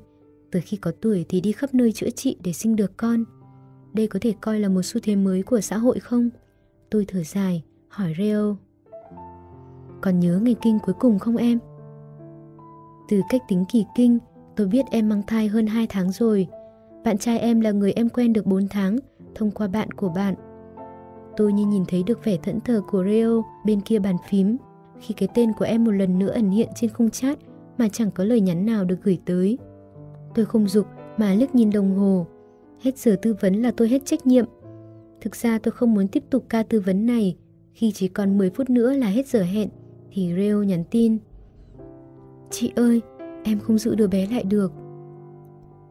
Từ 0.50 0.60
khi 0.64 0.76
có 0.76 0.92
tuổi 1.00 1.24
thì 1.28 1.40
đi 1.40 1.52
khắp 1.52 1.74
nơi 1.74 1.92
chữa 1.92 2.10
trị 2.10 2.36
để 2.44 2.52
sinh 2.52 2.76
được 2.76 2.96
con. 2.96 3.24
Đây 3.92 4.06
có 4.06 4.18
thể 4.22 4.34
coi 4.40 4.60
là 4.60 4.68
một 4.68 4.82
xu 4.82 5.00
thế 5.02 5.16
mới 5.16 5.42
của 5.42 5.60
xã 5.60 5.78
hội 5.78 5.98
không? 5.98 6.30
Tôi 6.90 7.04
thở 7.08 7.22
dài, 7.22 7.62
hỏi 7.88 8.12
Reo. 8.12 8.56
Còn 10.00 10.20
nhớ 10.20 10.40
ngày 10.42 10.56
kinh 10.62 10.78
cuối 10.78 10.94
cùng 10.98 11.18
không 11.18 11.36
em? 11.36 11.58
Từ 13.08 13.20
cách 13.28 13.42
tính 13.48 13.64
kỳ 13.72 13.84
kinh, 13.96 14.18
tôi 14.56 14.66
biết 14.66 14.84
em 14.90 15.08
mang 15.08 15.22
thai 15.26 15.48
hơn 15.48 15.66
2 15.66 15.86
tháng 15.86 16.12
rồi. 16.12 16.46
Bạn 17.04 17.18
trai 17.18 17.38
em 17.38 17.60
là 17.60 17.70
người 17.70 17.92
em 17.92 18.08
quen 18.08 18.32
được 18.32 18.46
4 18.46 18.68
tháng, 18.68 18.98
thông 19.34 19.50
qua 19.50 19.68
bạn 19.68 19.92
của 19.92 20.08
bạn. 20.08 20.34
Tôi 21.36 21.52
như 21.52 21.66
nhìn 21.66 21.84
thấy 21.88 22.02
được 22.02 22.24
vẻ 22.24 22.36
thẫn 22.42 22.60
thờ 22.60 22.82
của 22.90 23.02
Reo 23.02 23.44
bên 23.66 23.80
kia 23.80 23.98
bàn 23.98 24.16
phím, 24.28 24.56
khi 25.00 25.14
cái 25.14 25.28
tên 25.34 25.52
của 25.52 25.64
em 25.64 25.84
một 25.84 25.90
lần 25.90 26.18
nữa 26.18 26.30
ẩn 26.30 26.50
hiện 26.50 26.68
trên 26.74 26.90
khung 26.90 27.10
chat 27.10 27.38
mà 27.78 27.88
chẳng 27.88 28.10
có 28.10 28.24
lời 28.24 28.40
nhắn 28.40 28.66
nào 28.66 28.84
được 28.84 28.96
gửi 29.02 29.18
tới. 29.24 29.58
Tôi 30.34 30.44
không 30.44 30.68
dục 30.68 30.86
mà 31.16 31.34
liếc 31.34 31.54
nhìn 31.54 31.70
đồng 31.70 31.96
hồ. 31.96 32.26
Hết 32.80 32.98
giờ 32.98 33.16
tư 33.22 33.34
vấn 33.40 33.54
là 33.54 33.70
tôi 33.76 33.88
hết 33.88 34.04
trách 34.04 34.26
nhiệm. 34.26 34.44
Thực 35.20 35.36
ra 35.36 35.58
tôi 35.58 35.72
không 35.72 35.94
muốn 35.94 36.08
tiếp 36.08 36.24
tục 36.30 36.44
ca 36.48 36.62
tư 36.62 36.80
vấn 36.80 37.06
này. 37.06 37.36
Khi 37.72 37.92
chỉ 37.92 38.08
còn 38.08 38.38
10 38.38 38.50
phút 38.50 38.70
nữa 38.70 38.92
là 38.92 39.06
hết 39.06 39.26
giờ 39.26 39.42
hẹn, 39.42 39.68
thì 40.12 40.32
Reo 40.34 40.62
nhắn 40.62 40.84
tin. 40.90 41.18
Chị 42.50 42.72
ơi, 42.76 43.00
em 43.44 43.58
không 43.60 43.78
giữ 43.78 43.94
đứa 43.94 44.06
bé 44.06 44.26
lại 44.26 44.44
được. 44.44 44.72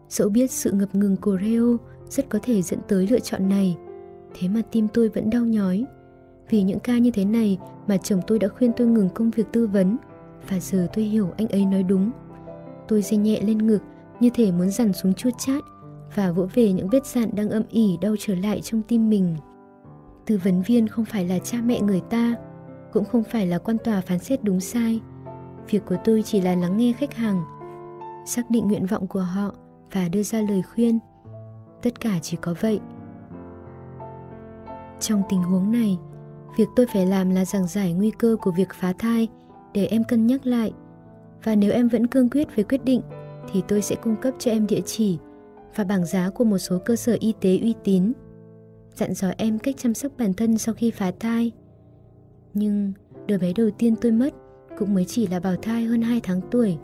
Dẫu 0.10 0.29
biết 0.29 0.51
sự 0.51 0.72
ngập 0.72 0.96
ngừng 0.96 1.15
của 1.17 1.38
Reo 1.38 1.77
rất 2.10 2.29
có 2.29 2.39
thể 2.43 2.62
dẫn 2.62 2.79
tới 2.88 3.08
lựa 3.08 3.19
chọn 3.19 3.50
này, 3.50 3.77
thế 4.34 4.48
mà 4.48 4.62
tim 4.72 4.88
tôi 4.93 5.10
vẫn 5.10 5.29
đau 5.29 5.46
nhói. 5.46 5.86
Vì 6.50 6.63
những 6.63 6.79
ca 6.79 6.98
như 6.98 7.12
thế 7.12 7.25
này 7.25 7.58
mà 7.88 7.98
chồng 7.98 8.19
tôi 8.27 8.39
đã 8.39 8.48
khuyên 8.48 8.72
tôi 8.77 8.88
ngừng 8.88 9.10
công 9.10 9.31
việc 9.31 9.48
tư 9.51 9.67
vấn, 9.67 9.98
và 10.50 10.60
giờ 10.60 10.88
tôi 10.93 11.05
hiểu 11.05 11.27
anh 11.38 11.48
ấy 11.48 11.65
nói 11.65 11.84
đúng. 11.84 12.12
Tôi 12.88 13.01
dây 13.01 13.17
nhẹ 13.17 13.41
lên 13.41 13.58
ngực 13.58 13.81
như 14.19 14.29
thể 14.33 14.51
muốn 14.51 14.69
dằn 14.69 14.93
xuống 14.93 15.13
chua 15.13 15.29
chát 15.38 15.63
và 16.15 16.31
vỗ 16.31 16.47
về 16.53 16.73
những 16.73 16.89
vết 16.89 17.05
dạn 17.05 17.29
đang 17.35 17.49
âm 17.49 17.63
ỉ 17.69 17.97
đau 18.01 18.15
trở 18.19 18.35
lại 18.35 18.61
trong 18.61 18.81
tim 18.81 19.09
mình. 19.09 19.35
Tư 20.25 20.39
vấn 20.43 20.61
viên 20.61 20.88
không 20.88 21.05
phải 21.05 21.27
là 21.27 21.39
cha 21.39 21.57
mẹ 21.65 21.81
người 21.81 22.01
ta, 22.09 22.35
cũng 22.93 23.05
không 23.05 23.23
phải 23.23 23.47
là 23.47 23.57
quan 23.57 23.77
tòa 23.83 24.01
phán 24.01 24.19
xét 24.19 24.43
đúng 24.43 24.59
sai. 24.59 25.01
Việc 25.69 25.85
của 25.85 25.97
tôi 26.03 26.23
chỉ 26.23 26.41
là 26.41 26.55
lắng 26.55 26.77
nghe 26.77 26.93
khách 26.93 27.13
hàng, 27.13 27.43
xác 28.25 28.49
định 28.49 28.67
nguyện 28.67 28.85
vọng 28.85 29.07
của 29.07 29.19
họ 29.19 29.53
và 29.91 30.09
đưa 30.09 30.23
ra 30.23 30.41
lời 30.41 30.61
khuyên. 30.61 30.99
Tất 31.81 31.99
cả 31.99 32.19
chỉ 32.21 32.38
có 32.41 32.55
vậy. 32.61 32.79
Trong 34.99 35.21
tình 35.29 35.43
huống 35.43 35.71
này, 35.71 35.97
việc 36.57 36.67
tôi 36.75 36.85
phải 36.93 37.05
làm 37.05 37.29
là 37.29 37.45
giảng 37.45 37.67
giải 37.67 37.93
nguy 37.93 38.11
cơ 38.11 38.35
của 38.41 38.51
việc 38.51 38.69
phá 38.73 38.93
thai 38.99 39.27
để 39.73 39.85
em 39.85 40.03
cân 40.03 40.27
nhắc 40.27 40.45
lại. 40.45 40.73
Và 41.43 41.55
nếu 41.55 41.71
em 41.71 41.88
vẫn 41.88 42.07
cương 42.07 42.29
quyết 42.29 42.55
với 42.55 42.63
quyết 42.63 42.85
định 42.85 43.01
thì 43.51 43.63
tôi 43.68 43.82
sẽ 43.82 43.96
cung 43.96 44.15
cấp 44.22 44.34
cho 44.39 44.51
em 44.51 44.68
địa 44.68 44.82
chỉ 44.86 45.18
và 45.75 45.84
bảng 45.84 46.06
giá 46.06 46.29
của 46.29 46.44
một 46.44 46.58
số 46.58 46.79
cơ 46.86 46.96
sở 46.96 47.18
y 47.20 47.34
tế 47.41 47.58
uy 47.58 47.75
tín. 47.84 48.13
Dặn 48.96 49.13
dò 49.13 49.27
em 49.38 49.60
cách 49.60 49.75
chăm 49.77 49.94
sóc 49.94 50.12
bản 50.18 50.34
thân 50.34 50.58
sau 50.58 50.75
khi 50.75 50.91
phá 50.91 51.12
thai. 51.20 51.51
Nhưng 52.53 52.94
đứa 53.27 53.38
bé 53.38 53.53
đầu 53.53 53.70
tiên 53.77 53.96
tôi 54.01 54.12
mất 54.12 54.34
cũng 54.77 54.94
mới 54.94 55.06
chỉ 55.06 55.27
là 55.27 55.39
bào 55.39 55.56
thai 55.56 55.84
hơn 55.84 56.01
2 56.01 56.20
tháng 56.24 56.41
tuổi. 56.51 56.77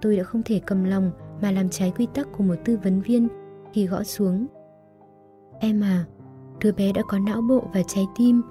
Tôi 0.00 0.16
đã 0.16 0.22
không 0.22 0.42
thể 0.42 0.60
cầm 0.66 0.84
lòng 0.84 1.10
mà 1.42 1.50
làm 1.50 1.68
trái 1.68 1.92
quy 1.96 2.06
tắc 2.14 2.28
của 2.32 2.44
một 2.44 2.54
tư 2.64 2.78
vấn 2.84 3.00
viên 3.00 3.28
khi 3.72 3.86
gõ 3.86 4.02
xuống. 4.02 4.46
Em 5.60 5.80
à, 5.80 6.04
đứa 6.60 6.72
bé 6.72 6.92
đã 6.92 7.02
có 7.08 7.18
não 7.18 7.42
bộ 7.42 7.62
và 7.74 7.82
trái 7.88 8.04
tim. 8.18 8.42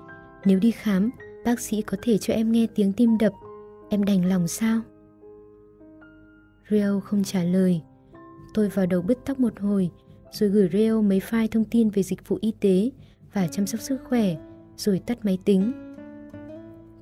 Nếu 0.45 0.59
đi 0.59 0.71
khám, 0.71 1.09
bác 1.45 1.59
sĩ 1.59 1.81
có 1.81 1.97
thể 2.01 2.17
cho 2.17 2.33
em 2.33 2.51
nghe 2.51 2.67
tiếng 2.75 2.93
tim 2.93 3.17
đập. 3.17 3.33
Em 3.89 4.03
đành 4.03 4.25
lòng 4.25 4.47
sao? 4.47 4.79
Rio 6.69 6.99
không 6.99 7.23
trả 7.23 7.43
lời. 7.43 7.81
Tôi 8.53 8.69
vào 8.69 8.85
đầu 8.85 9.01
bứt 9.01 9.17
tóc 9.25 9.39
một 9.39 9.59
hồi, 9.59 9.89
rồi 10.31 10.49
gửi 10.49 10.69
Rio 10.73 11.01
mấy 11.01 11.19
file 11.19 11.47
thông 11.47 11.65
tin 11.65 11.89
về 11.89 12.03
dịch 12.03 12.27
vụ 12.27 12.37
y 12.41 12.53
tế 12.59 12.89
và 13.33 13.47
chăm 13.47 13.67
sóc 13.67 13.81
sức 13.81 14.01
khỏe, 14.09 14.35
rồi 14.77 14.99
tắt 14.99 15.25
máy 15.25 15.37
tính. 15.45 15.71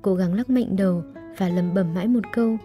Cố 0.02 0.14
gắng 0.14 0.34
lắc 0.34 0.50
mạnh 0.50 0.76
đầu 0.76 1.02
và 1.38 1.48
lầm 1.48 1.74
bầm 1.74 1.94
mãi 1.94 2.08
một 2.08 2.20
câu. 2.32 2.56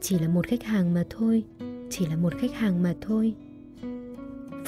Chỉ 0.00 0.18
là 0.18 0.28
một 0.28 0.46
khách 0.46 0.62
hàng 0.62 0.94
mà 0.94 1.04
thôi, 1.10 1.44
chỉ 1.90 2.06
là 2.06 2.16
một 2.16 2.32
khách 2.38 2.54
hàng 2.54 2.82
mà 2.82 2.94
thôi. 3.00 3.34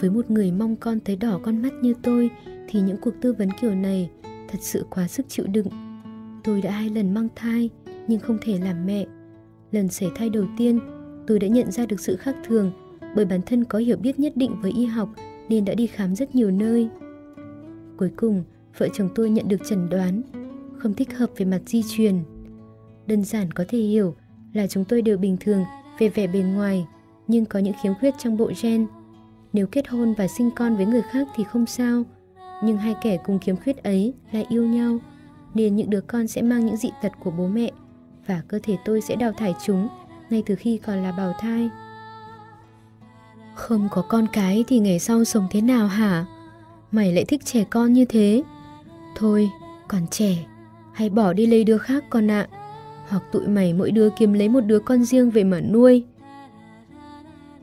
Với 0.01 0.11
một 0.11 0.31
người 0.31 0.53
mong 0.53 0.77
con 0.77 0.99
thấy 1.05 1.17
đỏ 1.17 1.41
con 1.43 1.63
mắt 1.63 1.73
như 1.83 1.95
tôi 2.03 2.31
thì 2.69 2.81
những 2.81 2.97
cuộc 3.01 3.15
tư 3.21 3.33
vấn 3.33 3.49
kiểu 3.61 3.75
này 3.75 4.11
thật 4.25 4.59
sự 4.61 4.87
quá 4.91 5.09
sức 5.09 5.27
chịu 5.29 5.47
đựng. 5.47 5.67
Tôi 6.45 6.63
đã 6.63 6.71
hai 6.71 6.91
lần 6.91 7.15
mang 7.15 7.29
thai 7.37 7.71
nhưng 8.09 8.21
không 8.21 8.39
thể 8.43 8.59
làm 8.59 8.87
mẹ. 8.87 9.07
Lần 9.73 9.89
sảy 9.89 10.11
thai 10.15 10.31
đầu 10.31 10.45
tiên, 10.57 10.81
tôi 11.27 11.39
đã 11.39 11.49
nhận 11.49 11.71
ra 11.71 11.87
được 11.87 12.01
sự 12.01 12.17
khác 12.17 12.37
thường 12.45 12.73
bởi 13.17 13.25
bản 13.25 13.41
thân 13.47 13.65
có 13.65 13.79
hiểu 13.79 13.97
biết 13.97 14.21
nhất 14.21 14.37
định 14.37 14.61
với 14.61 14.73
y 14.73 14.85
học 14.85 15.09
nên 15.49 15.65
đã 15.65 15.75
đi 15.75 15.87
khám 15.87 16.15
rất 16.15 16.35
nhiều 16.35 16.51
nơi. 16.51 16.89
Cuối 17.97 18.11
cùng, 18.17 18.45
vợ 18.79 18.89
chồng 18.93 19.09
tôi 19.15 19.31
nhận 19.31 19.49
được 19.49 19.61
chẩn 19.69 19.89
đoán 19.89 20.23
không 20.79 20.95
thích 20.95 21.17
hợp 21.17 21.31
về 21.37 21.47
mặt 21.47 21.61
di 21.67 21.83
truyền. 21.83 22.19
Đơn 23.07 23.25
giản 23.25 23.53
có 23.53 23.65
thể 23.69 23.79
hiểu 23.79 24.15
là 24.53 24.67
chúng 24.67 24.85
tôi 24.85 25.03
đều 25.03 25.19
bình 25.19 25.37
thường 25.41 25.65
về 25.99 26.09
vẻ 26.09 26.27
bề 26.27 26.41
ngoài 26.41 26.87
nhưng 27.29 27.45
có 27.45 27.59
những 27.59 27.75
khiếm 27.83 27.93
khuyết 27.95 28.15
trong 28.19 28.37
bộ 28.37 28.51
gen. 28.63 28.87
Nếu 29.53 29.67
kết 29.67 29.89
hôn 29.89 30.15
và 30.19 30.29
sinh 30.29 30.51
con 30.57 30.77
với 30.77 30.87
người 30.87 31.03
khác 31.11 31.29
thì 31.37 31.45
không 31.45 31.67
sao, 31.67 32.03
nhưng 32.65 32.77
hai 32.77 32.95
kẻ 33.03 33.19
cùng 33.25 33.39
khiếm 33.39 33.57
khuyết 33.57 33.83
ấy 33.83 34.15
lại 34.33 34.47
yêu 34.49 34.67
nhau, 34.67 34.99
nên 35.55 35.77
những 35.77 35.91
đứa 35.91 36.01
con 36.01 36.27
sẽ 36.27 36.43
mang 36.43 36.67
những 36.67 36.77
dị 36.77 36.91
tật 37.03 37.13
của 37.25 37.31
bố 37.31 37.49
mẹ 37.49 37.71
và 38.27 38.43
cơ 38.49 38.59
thể 38.63 38.77
tôi 38.85 39.01
sẽ 39.01 39.17
đào 39.17 39.33
thải 39.33 39.55
chúng 39.65 39.89
ngay 40.35 40.43
từ 40.47 40.55
khi 40.55 40.79
còn 40.79 41.03
là 41.03 41.13
bào 41.13 41.33
thai. 41.41 41.71
Không 43.55 43.89
có 43.91 44.03
con 44.03 44.27
cái 44.33 44.65
thì 44.69 44.79
ngày 44.79 44.99
sau 44.99 45.25
sống 45.25 45.47
thế 45.51 45.61
nào 45.61 45.87
hả? 45.87 46.27
Mày 46.93 47.13
lại 47.13 47.25
thích 47.25 47.45
trẻ 47.45 47.65
con 47.65 47.93
như 47.93 48.05
thế? 48.05 48.43
Thôi, 49.17 49.51
còn 49.89 50.07
trẻ, 50.11 50.45
hãy 50.93 51.11
bỏ 51.11 51.33
đi 51.33 51.47
lấy 51.47 51.65
đứa 51.65 51.79
khác 51.79 52.05
con 52.11 52.31
ạ. 52.31 52.49
Hoặc 53.09 53.23
tụi 53.33 53.47
mày 53.47 53.73
mỗi 53.73 53.91
đứa 53.91 54.09
kiếm 54.19 54.33
lấy 54.33 54.49
một 54.49 54.61
đứa 54.61 54.79
con 54.79 55.05
riêng 55.05 55.31
về 55.31 55.45
mà 55.45 55.61
nuôi. 55.61 56.05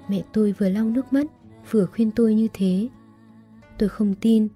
Mẹ 0.07 0.21
tôi 0.33 0.51
vừa 0.57 0.69
lau 0.69 0.85
nước 0.85 1.13
mắt, 1.13 1.25
vừa 1.71 1.85
khuyên 1.85 2.11
tôi 2.11 2.33
như 2.33 2.47
thế. 2.53 2.87
Tôi 3.77 3.89
không 3.89 4.13
tin, 4.21 4.47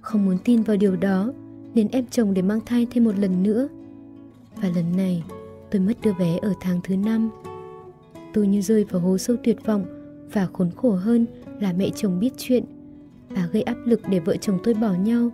không 0.00 0.26
muốn 0.26 0.38
tin 0.44 0.62
vào 0.62 0.76
điều 0.76 0.96
đó, 0.96 1.32
nên 1.74 1.88
ép 1.88 2.04
chồng 2.10 2.34
để 2.34 2.42
mang 2.42 2.60
thai 2.66 2.86
thêm 2.90 3.04
một 3.04 3.18
lần 3.18 3.42
nữa. 3.42 3.68
Và 4.56 4.68
lần 4.68 4.96
này, 4.96 5.24
tôi 5.70 5.80
mất 5.80 5.94
đứa 6.02 6.12
bé 6.12 6.38
ở 6.42 6.52
tháng 6.60 6.80
thứ 6.84 6.96
năm. 6.96 7.30
Tôi 8.32 8.46
như 8.46 8.60
rơi 8.60 8.84
vào 8.84 9.00
hố 9.00 9.18
sâu 9.18 9.36
tuyệt 9.44 9.66
vọng 9.66 9.84
và 10.32 10.46
khốn 10.52 10.70
khổ 10.76 10.90
hơn 10.90 11.26
là 11.60 11.72
mẹ 11.72 11.90
chồng 11.94 12.20
biết 12.20 12.30
chuyện. 12.38 12.64
Bà 13.34 13.46
gây 13.52 13.62
áp 13.62 13.76
lực 13.84 14.00
để 14.08 14.20
vợ 14.20 14.36
chồng 14.36 14.58
tôi 14.64 14.74
bỏ 14.74 14.92
nhau 14.92 15.30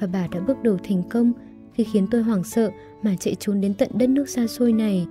và 0.00 0.06
bà 0.06 0.26
đã 0.26 0.40
bước 0.40 0.56
đầu 0.62 0.78
thành 0.84 1.02
công 1.10 1.32
khi 1.74 1.84
khiến 1.84 2.06
tôi 2.10 2.22
hoảng 2.22 2.44
sợ 2.44 2.70
mà 3.02 3.16
chạy 3.20 3.34
trốn 3.34 3.60
đến 3.60 3.74
tận 3.74 3.88
đất 3.94 4.08
nước 4.08 4.28
xa 4.28 4.46
xôi 4.46 4.72
này. 4.72 5.06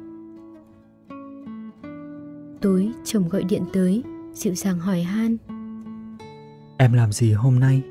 Tối, 2.61 2.91
chồng 3.03 3.29
gọi 3.29 3.43
điện 3.43 3.63
tới, 3.73 4.03
dịu 4.33 4.55
dàng 4.55 4.79
hỏi 4.79 5.01
han. 5.01 5.37
Em 6.77 6.93
làm 6.93 7.11
gì 7.11 7.31
hôm 7.31 7.59
nay? 7.59 7.81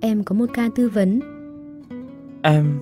Em 0.00 0.24
có 0.24 0.34
một 0.34 0.50
ca 0.54 0.68
tư 0.74 0.88
vấn. 0.88 1.20
Em... 2.42 2.80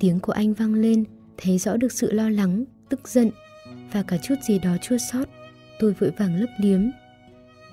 Tiếng 0.00 0.20
của 0.20 0.32
anh 0.32 0.54
vang 0.54 0.74
lên, 0.74 1.04
thấy 1.36 1.58
rõ 1.58 1.76
được 1.76 1.92
sự 1.92 2.12
lo 2.12 2.28
lắng, 2.28 2.64
tức 2.88 3.08
giận 3.08 3.30
và 3.96 4.02
cả 4.02 4.16
chút 4.22 4.34
gì 4.42 4.58
đó 4.58 4.76
chua 4.82 4.98
xót. 4.98 5.28
Tôi 5.78 5.92
vội 5.92 6.10
vàng 6.10 6.36
lấp 6.36 6.48
liếm. 6.58 6.80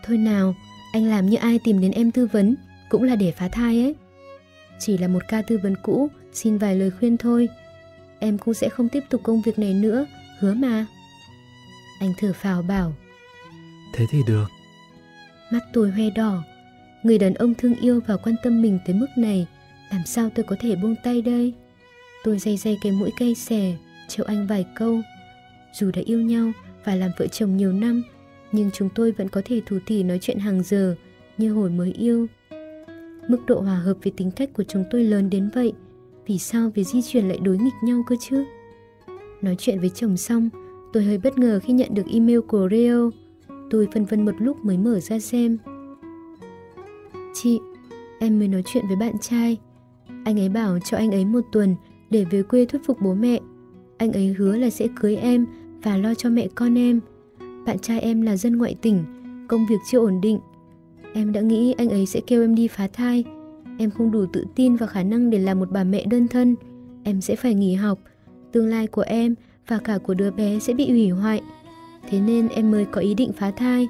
Thôi 0.04 0.18
nào, 0.18 0.56
anh 0.94 1.06
làm 1.06 1.30
như 1.30 1.38
ai 1.38 1.60
tìm 1.64 1.82
đến 1.82 1.92
em 1.92 2.12
tư 2.12 2.26
vấn, 2.26 2.56
cũng 2.90 3.04
là 3.04 3.16
để 3.16 3.32
phá 3.32 3.48
thai 3.48 3.82
ấy. 3.82 3.96
Chỉ 4.80 4.98
là 4.98 5.08
một 5.08 5.24
ca 5.28 5.42
tư 5.42 5.60
vấn 5.64 5.76
cũ, 5.84 6.10
xin 6.34 6.58
vài 6.58 6.76
lời 6.76 6.92
khuyên 6.92 7.18
thôi. 7.18 7.50
Em 8.20 8.38
cũng 8.38 8.54
sẽ 8.54 8.70
không 8.70 8.90
tiếp 8.90 9.04
tục 9.10 9.22
công 9.24 9.42
việc 9.42 9.60
này 9.60 9.74
nữa, 9.74 10.06
hứa 10.40 10.54
mà. 10.54 10.86
Anh 12.00 12.14
thở 12.18 12.34
phào 12.34 12.62
bảo. 12.62 12.94
Thế 13.94 14.06
thì 14.12 14.20
được. 14.28 14.46
Mắt 15.52 15.64
tôi 15.74 15.92
hoe 15.92 16.10
đỏ. 16.10 16.44
Người 17.04 17.18
đàn 17.18 17.34
ông 17.34 17.54
thương 17.54 17.76
yêu 17.76 18.00
và 18.08 18.18
quan 18.18 18.36
tâm 18.44 18.62
mình 18.62 18.80
tới 18.86 18.96
mức 18.96 19.08
này, 19.18 19.48
làm 19.92 20.02
sao 20.06 20.30
tôi 20.36 20.44
có 20.44 20.56
thể 20.60 20.76
buông 20.76 20.96
tay 21.04 21.22
đây? 21.22 21.54
Tôi 22.24 22.40
day 22.40 22.58
day 22.58 22.78
cái 22.84 22.92
mũi 22.92 23.12
cây 23.20 23.36
xè, 23.36 23.74
chịu 24.08 24.26
anh 24.26 24.48
vài 24.48 24.66
câu. 24.76 25.02
Dù 25.80 25.92
đã 25.94 26.02
yêu 26.06 26.22
nhau 26.22 26.52
và 26.86 26.96
làm 26.96 27.12
vợ 27.20 27.28
chồng 27.28 27.58
nhiều 27.58 27.74
năm, 27.74 28.04
nhưng 28.52 28.70
chúng 28.74 28.90
tôi 28.96 29.12
vẫn 29.12 29.30
có 29.30 29.42
thể 29.46 29.62
thủ 29.66 29.78
thỉ 29.86 30.04
nói 30.04 30.20
chuyện 30.22 30.40
hàng 30.40 30.64
giờ 30.64 30.96
như 31.38 31.54
hồi 31.54 31.70
mới 31.70 31.92
yêu. 31.92 32.28
Mức 33.28 33.40
độ 33.48 33.62
hòa 33.62 33.76
hợp 33.76 33.98
về 34.04 34.12
tính 34.18 34.32
cách 34.32 34.50
của 34.54 34.64
chúng 34.64 34.84
tôi 34.92 35.04
lớn 35.04 35.30
đến 35.30 35.50
vậy, 35.54 35.74
vì 36.28 36.38
sao 36.38 36.72
về 36.76 36.84
di 36.84 37.02
chuyển 37.02 37.28
lại 37.28 37.38
đối 37.38 37.58
nghịch 37.58 37.74
nhau 37.84 38.04
cơ 38.08 38.16
chứ? 38.20 38.46
Nói 39.42 39.56
chuyện 39.60 39.80
với 39.80 39.90
chồng 39.90 40.18
xong, 40.18 40.50
tôi 40.94 41.04
hơi 41.04 41.18
bất 41.18 41.38
ngờ 41.38 41.60
khi 41.64 41.74
nhận 41.74 41.94
được 41.94 42.06
email 42.12 42.40
của 42.40 42.68
Rio. 42.72 43.10
Tôi 43.70 43.88
phân 43.94 44.06
vân 44.06 44.26
một 44.26 44.36
lúc 44.40 44.66
mới 44.66 44.78
mở 44.78 45.00
ra 45.00 45.20
xem. 45.20 45.58
Chị, 47.34 47.60
em 48.20 48.40
mới 48.40 48.48
nói 48.48 48.64
chuyện 48.66 48.88
với 48.88 48.96
bạn 48.96 49.14
trai. 49.22 49.58
Anh 50.26 50.40
ấy 50.40 50.50
bảo 50.50 50.80
cho 50.86 50.98
anh 50.98 51.12
ấy 51.12 51.26
một 51.26 51.42
tuần 51.52 51.76
để 52.10 52.26
về 52.32 52.44
quê 52.44 52.66
thuyết 52.66 52.82
phục 52.86 53.02
bố 53.02 53.14
mẹ. 53.14 53.40
Anh 53.98 54.12
ấy 54.12 54.28
hứa 54.28 54.58
là 54.58 54.70
sẽ 54.70 54.88
cưới 54.96 55.16
em 55.16 55.46
và 55.84 55.98
lo 55.98 56.14
cho 56.14 56.30
mẹ 56.30 56.48
con 56.56 56.78
em. 56.78 57.00
Bạn 57.66 57.80
trai 57.80 58.00
em 58.00 58.22
là 58.22 58.38
dân 58.38 58.58
ngoại 58.58 58.76
tỉnh, 58.82 59.04
công 59.48 59.66
việc 59.70 59.76
chưa 59.92 60.00
ổn 60.00 60.22
định. 60.22 60.40
Em 61.14 61.32
đã 61.32 61.42
nghĩ 61.42 61.74
anh 61.78 61.90
ấy 61.90 62.06
sẽ 62.06 62.22
kêu 62.28 62.42
em 62.42 62.56
đi 62.56 62.68
phá 62.68 62.88
thai. 62.88 63.24
Em 63.78 63.92
không 63.92 64.12
đủ 64.12 64.26
tự 64.34 64.46
tin 64.56 64.76
và 64.76 64.88
khả 64.88 65.04
năng 65.04 65.30
để 65.30 65.40
làm 65.40 65.60
một 65.60 65.72
bà 65.72 65.84
mẹ 65.84 66.06
đơn 66.06 66.28
thân. 66.28 66.56
Em 67.04 67.22
sẽ 67.22 67.36
phải 67.36 67.54
nghỉ 67.54 67.74
học. 67.74 68.00
Tương 68.52 68.68
lai 68.68 68.88
của 68.88 69.02
em 69.02 69.36
và 69.68 69.78
cả 69.78 69.98
của 69.98 70.14
đứa 70.14 70.32
bé 70.32 70.60
sẽ 70.60 70.74
bị 70.74 70.92
hủy 70.92 71.10
hoại. 71.10 71.42
Thế 72.10 72.20
nên 72.20 72.48
em 72.48 72.72
mới 72.72 72.86
có 72.86 73.02
ý 73.02 73.14
định 73.14 73.32
phá 73.34 73.52
thai. 73.52 73.88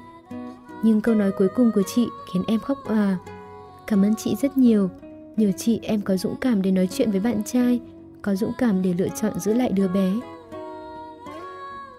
Nhưng 0.84 1.00
câu 1.00 1.14
nói 1.14 1.32
cuối 1.38 1.48
cùng 1.54 1.70
của 1.74 1.82
chị 1.94 2.06
khiến 2.32 2.42
em 2.46 2.60
khóc 2.60 2.78
à. 2.88 3.18
Cảm 3.86 4.02
ơn 4.02 4.14
chị 4.14 4.34
rất 4.42 4.58
nhiều. 4.58 4.90
Nhờ 5.36 5.52
chị 5.56 5.80
em 5.82 6.00
có 6.00 6.16
dũng 6.16 6.36
cảm 6.40 6.62
để 6.62 6.70
nói 6.70 6.88
chuyện 6.92 7.10
với 7.10 7.20
bạn 7.20 7.42
trai, 7.44 7.80
có 8.22 8.34
dũng 8.34 8.52
cảm 8.58 8.82
để 8.82 8.94
lựa 8.98 9.08
chọn 9.08 9.40
giữ 9.40 9.54
lại 9.54 9.72
đứa 9.72 9.88
bé. 9.88 10.12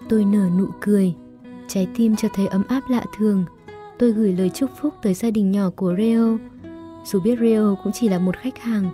Tôi 0.10 0.26
nở 0.26 0.50
nụ 0.58 0.68
cười, 0.82 1.14
trái 1.68 1.88
tim 1.96 2.16
cho 2.16 2.28
thấy 2.34 2.48
ấm 2.48 2.64
áp 2.68 2.82
lạ 2.90 3.06
thường. 3.18 3.46
Tôi 4.00 4.12
gửi 4.12 4.34
lời 4.34 4.50
chúc 4.50 4.70
phúc 4.82 4.94
tới 5.02 5.14
gia 5.14 5.32
đình 5.32 5.52
nhỏ 5.52 5.70
của 5.76 5.94
Reo. 5.94 6.38
Dù 7.06 7.20
biết 7.20 7.40
Reo 7.40 7.78
cũng 7.84 7.94
chỉ 7.94 8.10
là 8.10 8.20
một 8.20 8.38
khách 8.38 8.58
hàng, 8.58 8.90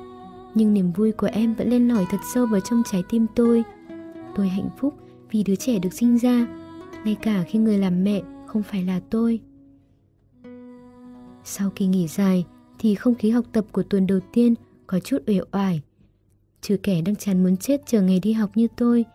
nhưng 0.56 0.74
niềm 0.74 0.92
vui 0.92 1.12
của 1.12 1.30
em 1.32 1.54
vẫn 1.56 1.70
lên 1.70 1.88
lỏi 1.88 2.06
thật 2.10 2.18
sâu 2.34 2.46
vào 2.46 2.60
trong 2.60 2.84
trái 2.92 3.04
tim 3.10 3.26
tôi. 3.36 3.64
Tôi 4.36 4.50
hạnh 4.50 4.70
phúc 4.78 4.94
vì 5.32 5.44
đứa 5.44 5.56
trẻ 5.56 5.80
được 5.80 5.94
sinh 5.94 6.18
ra, 6.18 6.48
ngay 7.06 7.16
cả 7.22 7.44
khi 7.48 7.60
người 7.60 7.78
làm 7.78 8.04
mẹ 8.04 8.22
không 8.46 8.64
phải 8.64 8.84
là 8.84 9.00
tôi. 9.10 9.40
Sau 11.44 11.70
kỳ 11.76 11.88
nghỉ 11.88 12.08
dài 12.08 12.46
thì 12.80 12.96
không 12.96 13.16
khí 13.16 13.30
học 13.30 13.46
tập 13.52 13.66
của 13.72 13.84
tuần 13.84 14.08
đầu 14.08 14.20
tiên 14.34 14.56
có 14.88 15.00
chút 15.00 15.18
uể 15.28 15.40
oải. 15.52 15.82
Trừ 16.62 16.78
kẻ 16.84 17.02
đang 17.02 17.16
chán 17.16 17.44
muốn 17.44 17.58
chết 17.58 17.82
chờ 17.86 18.02
ngày 18.02 18.20
đi 18.20 18.34
học 18.34 18.52
như 18.56 18.68
tôi, 18.78 19.06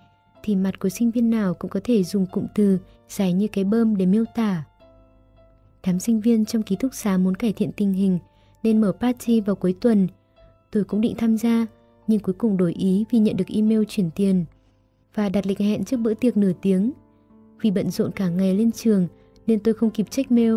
thì 0.46 0.56
mặt 0.56 0.78
của 0.78 0.88
sinh 0.88 1.10
viên 1.10 1.30
nào 1.30 1.54
cũng 1.54 1.70
có 1.70 1.80
thể 1.84 2.04
dùng 2.04 2.26
cụm 2.26 2.46
từ 2.54 2.78
dài 3.08 3.32
như 3.32 3.48
cái 3.48 3.64
bơm 3.64 3.96
để 3.96 4.06
miêu 4.06 4.24
tả. 4.34 4.64
Đám 5.86 5.98
sinh 5.98 6.20
viên 6.20 6.44
trong 6.44 6.62
ký 6.62 6.76
túc 6.76 6.94
xá 6.94 7.18
muốn 7.18 7.34
cải 7.34 7.52
thiện 7.52 7.72
tình 7.72 7.92
hình 7.92 8.18
nên 8.62 8.80
mở 8.80 8.92
party 8.92 9.40
vào 9.40 9.56
cuối 9.56 9.76
tuần. 9.80 10.08
Tôi 10.70 10.84
cũng 10.84 11.00
định 11.00 11.14
tham 11.18 11.36
gia, 11.36 11.66
nhưng 12.06 12.20
cuối 12.20 12.34
cùng 12.38 12.56
đổi 12.56 12.72
ý 12.72 13.04
vì 13.10 13.18
nhận 13.18 13.36
được 13.36 13.48
email 13.48 13.82
chuyển 13.88 14.10
tiền 14.10 14.44
và 15.14 15.28
đặt 15.28 15.46
lịch 15.46 15.58
hẹn 15.58 15.84
trước 15.84 15.96
bữa 15.96 16.14
tiệc 16.14 16.36
nửa 16.36 16.52
tiếng. 16.62 16.92
Vì 17.62 17.70
bận 17.70 17.90
rộn 17.90 18.10
cả 18.12 18.28
ngày 18.28 18.54
lên 18.54 18.72
trường 18.72 19.08
nên 19.46 19.60
tôi 19.60 19.74
không 19.74 19.90
kịp 19.90 20.10
check 20.10 20.30
mail. 20.30 20.54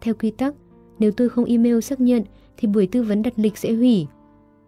Theo 0.00 0.14
quy 0.14 0.30
tắc, 0.30 0.54
nếu 0.98 1.10
tôi 1.10 1.28
không 1.28 1.44
email 1.44 1.80
xác 1.80 2.00
nhận 2.00 2.22
thì 2.56 2.68
buổi 2.68 2.86
tư 2.86 3.02
vấn 3.02 3.22
đặt 3.22 3.32
lịch 3.36 3.58
sẽ 3.58 3.72
hủy. 3.72 4.06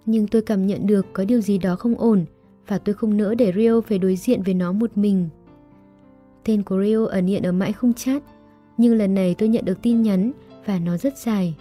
Nhưng 0.07 0.27
tôi 0.27 0.43
cảm 0.43 0.67
nhận 0.67 0.87
được 0.87 1.07
có 1.13 1.25
điều 1.25 1.41
gì 1.41 1.59
đó 1.59 1.77
không 1.77 1.95
ổn 1.95 2.25
và 2.67 2.79
tôi 2.79 2.95
không 2.95 3.17
nỡ 3.17 3.35
để 3.35 3.53
Rio 3.57 3.81
phải 3.81 3.99
đối 3.99 4.17
diện 4.17 4.43
với 4.43 4.55
nó 4.55 4.73
một 4.73 4.99
mình. 4.99 5.29
Tên 6.45 6.63
của 6.63 6.83
Rio 6.83 7.07
ẩn 7.07 7.27
hiện 7.27 7.43
ở 7.43 7.53
mãi 7.53 7.73
không 7.73 7.93
chat, 7.93 8.23
nhưng 8.77 8.95
lần 8.95 9.15
này 9.15 9.35
tôi 9.39 9.49
nhận 9.49 9.65
được 9.65 9.83
tin 9.83 10.03
nhắn 10.03 10.33
và 10.67 10.79
nó 10.79 10.97
rất 10.97 11.19
dài. 11.19 11.55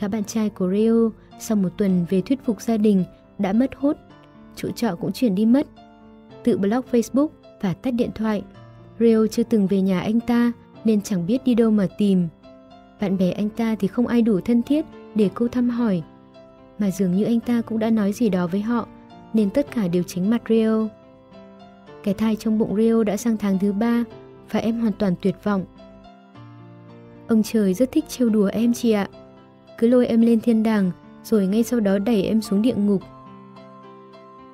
Gã 0.00 0.08
bạn 0.08 0.24
trai 0.24 0.48
của 0.48 0.70
Rio 0.70 1.10
sau 1.40 1.56
một 1.56 1.68
tuần 1.76 2.06
về 2.10 2.20
thuyết 2.20 2.44
phục 2.44 2.62
gia 2.62 2.76
đình 2.76 3.04
đã 3.38 3.52
mất 3.52 3.70
hút, 3.76 3.96
trụ 4.56 4.70
trọ 4.70 4.96
cũng 4.96 5.12
chuyển 5.12 5.34
đi 5.34 5.46
mất. 5.46 5.66
Tự 6.44 6.58
block 6.58 6.92
Facebook 6.92 7.28
và 7.60 7.74
tắt 7.74 7.90
điện 7.90 8.10
thoại. 8.14 8.42
Rio 8.98 9.26
chưa 9.26 9.42
từng 9.42 9.66
về 9.66 9.82
nhà 9.82 10.00
anh 10.00 10.20
ta 10.20 10.52
nên 10.84 11.00
chẳng 11.00 11.26
biết 11.26 11.44
đi 11.44 11.54
đâu 11.54 11.70
mà 11.70 11.86
tìm. 11.98 12.28
Bạn 13.00 13.18
bè 13.18 13.30
anh 13.30 13.48
ta 13.48 13.76
thì 13.78 13.88
không 13.88 14.06
ai 14.06 14.22
đủ 14.22 14.40
thân 14.40 14.62
thiết 14.62 14.84
để 15.14 15.30
cô 15.34 15.48
thăm 15.48 15.68
hỏi. 15.68 16.02
Mà 16.78 16.90
dường 16.90 17.14
như 17.14 17.24
anh 17.24 17.40
ta 17.40 17.62
cũng 17.62 17.78
đã 17.78 17.90
nói 17.90 18.12
gì 18.12 18.28
đó 18.28 18.46
với 18.46 18.60
họ 18.60 18.88
nên 19.34 19.50
tất 19.50 19.66
cả 19.74 19.88
đều 19.88 20.02
tránh 20.02 20.30
mặt 20.30 20.42
Rio. 20.48 20.88
Cái 22.04 22.14
thai 22.14 22.36
trong 22.36 22.58
bụng 22.58 22.76
Rio 22.76 23.04
đã 23.04 23.16
sang 23.16 23.36
tháng 23.36 23.58
thứ 23.58 23.72
ba 23.72 24.04
và 24.50 24.60
em 24.60 24.80
hoàn 24.80 24.92
toàn 24.92 25.14
tuyệt 25.22 25.36
vọng. 25.44 25.64
Ông 27.28 27.42
trời 27.42 27.74
rất 27.74 27.92
thích 27.92 28.04
trêu 28.08 28.28
đùa 28.28 28.46
em 28.46 28.74
chị 28.74 28.90
ạ. 28.90 29.08
Cứ 29.78 29.88
lôi 29.88 30.06
em 30.06 30.20
lên 30.20 30.40
thiên 30.40 30.62
đàng 30.62 30.90
rồi 31.24 31.46
ngay 31.46 31.62
sau 31.62 31.80
đó 31.80 31.98
đẩy 31.98 32.22
em 32.22 32.42
xuống 32.42 32.62
địa 32.62 32.74
ngục. 32.74 33.02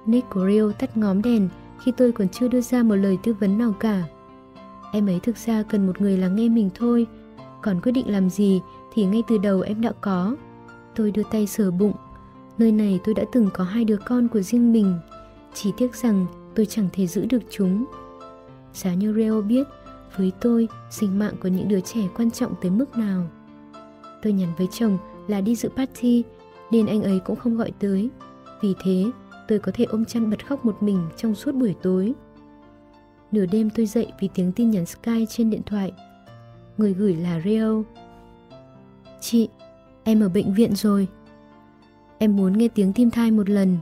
Nick 0.07 0.31
của 0.31 0.47
Rio 0.47 0.73
tắt 0.73 0.97
ngóm 0.97 1.23
đèn 1.23 1.49
khi 1.81 1.93
tôi 1.97 2.13
còn 2.13 2.29
chưa 2.29 2.49
đưa 2.49 2.61
ra 2.61 2.83
một 2.83 2.95
lời 2.95 3.19
tư 3.23 3.35
vấn 3.41 3.59
nào 3.59 3.75
cả. 3.81 4.03
Em 4.93 5.09
ấy 5.09 5.21
thực 5.23 5.37
ra 5.37 5.63
cần 5.63 5.87
một 5.87 6.01
người 6.01 6.17
lắng 6.17 6.37
nghe 6.37 6.49
mình 6.49 6.71
thôi, 6.75 7.07
còn 7.63 7.81
quyết 7.81 7.93
định 7.93 8.13
làm 8.13 8.31
gì 8.31 8.61
thì 8.95 9.05
ngay 9.05 9.23
từ 9.29 9.39
đầu 9.39 9.61
em 9.61 9.81
đã 9.81 9.93
có. 10.01 10.37
Tôi 10.95 11.11
đưa 11.11 11.23
tay 11.31 11.47
sờ 11.47 11.71
bụng. 11.71 11.93
Nơi 12.62 12.72
này 12.72 13.01
tôi 13.05 13.14
đã 13.14 13.25
từng 13.33 13.48
có 13.55 13.64
hai 13.64 13.85
đứa 13.85 13.96
con 13.96 14.29
của 14.29 14.40
riêng 14.40 14.72
mình. 14.72 14.94
Chỉ 15.55 15.72
tiếc 15.77 15.94
rằng 15.94 16.27
tôi 16.55 16.66
chẳng 16.66 16.88
thể 16.92 17.07
giữ 17.07 17.27
được 17.27 17.42
chúng. 17.51 17.85
Giá 18.75 18.94
như 18.94 19.12
Reo 19.12 19.42
biết, 19.42 19.66
với 20.16 20.33
tôi, 20.40 20.68
sinh 20.90 21.18
mạng 21.18 21.35
của 21.42 21.48
những 21.48 21.68
đứa 21.68 21.81
trẻ 21.81 22.01
quan 22.16 22.31
trọng 22.31 22.55
tới 22.62 22.70
mức 22.70 22.98
nào. 22.98 23.27
Tôi 24.22 24.33
nhắn 24.33 24.48
với 24.59 24.68
chồng 24.72 24.98
là 25.29 25.40
đi 25.40 25.57
dự 25.57 25.68
party, 25.68 26.22
nên 26.70 26.87
anh 26.87 27.03
ấy 27.03 27.20
cũng 27.25 27.37
không 27.37 27.57
gọi 27.57 27.72
tới. 27.79 28.11
Vì 28.61 28.75
thế, 28.85 29.05
tôi 29.48 29.59
có 29.59 29.72
thể 29.75 29.85
ôm 29.85 30.05
chăn 30.05 30.31
bật 30.31 30.46
khóc 30.46 30.64
một 30.64 30.83
mình 30.83 31.09
trong 31.16 31.35
suốt 31.35 31.55
buổi 31.55 31.75
tối. 31.83 32.12
Nửa 33.33 33.46
đêm 33.46 33.70
tôi 33.70 33.87
dậy 33.87 34.12
vì 34.20 34.29
tiếng 34.35 34.53
tin 34.53 34.70
nhắn 34.70 34.87
Sky 34.87 35.27
trên 35.29 35.51
điện 35.51 35.62
thoại. 35.66 35.92
Người 36.79 36.94
gửi 36.94 37.16
là 37.16 37.40
Rio. 37.44 37.83
Chị, 39.20 39.48
em 40.05 40.20
ở 40.20 40.29
bệnh 40.29 40.55
viện 40.55 40.75
rồi. 40.75 41.09
Em 42.23 42.37
muốn 42.37 42.59
nghe 42.59 42.69
tiếng 42.69 42.93
tim 42.93 43.11
thai 43.11 43.31
một 43.31 43.51
lần. 43.51 43.79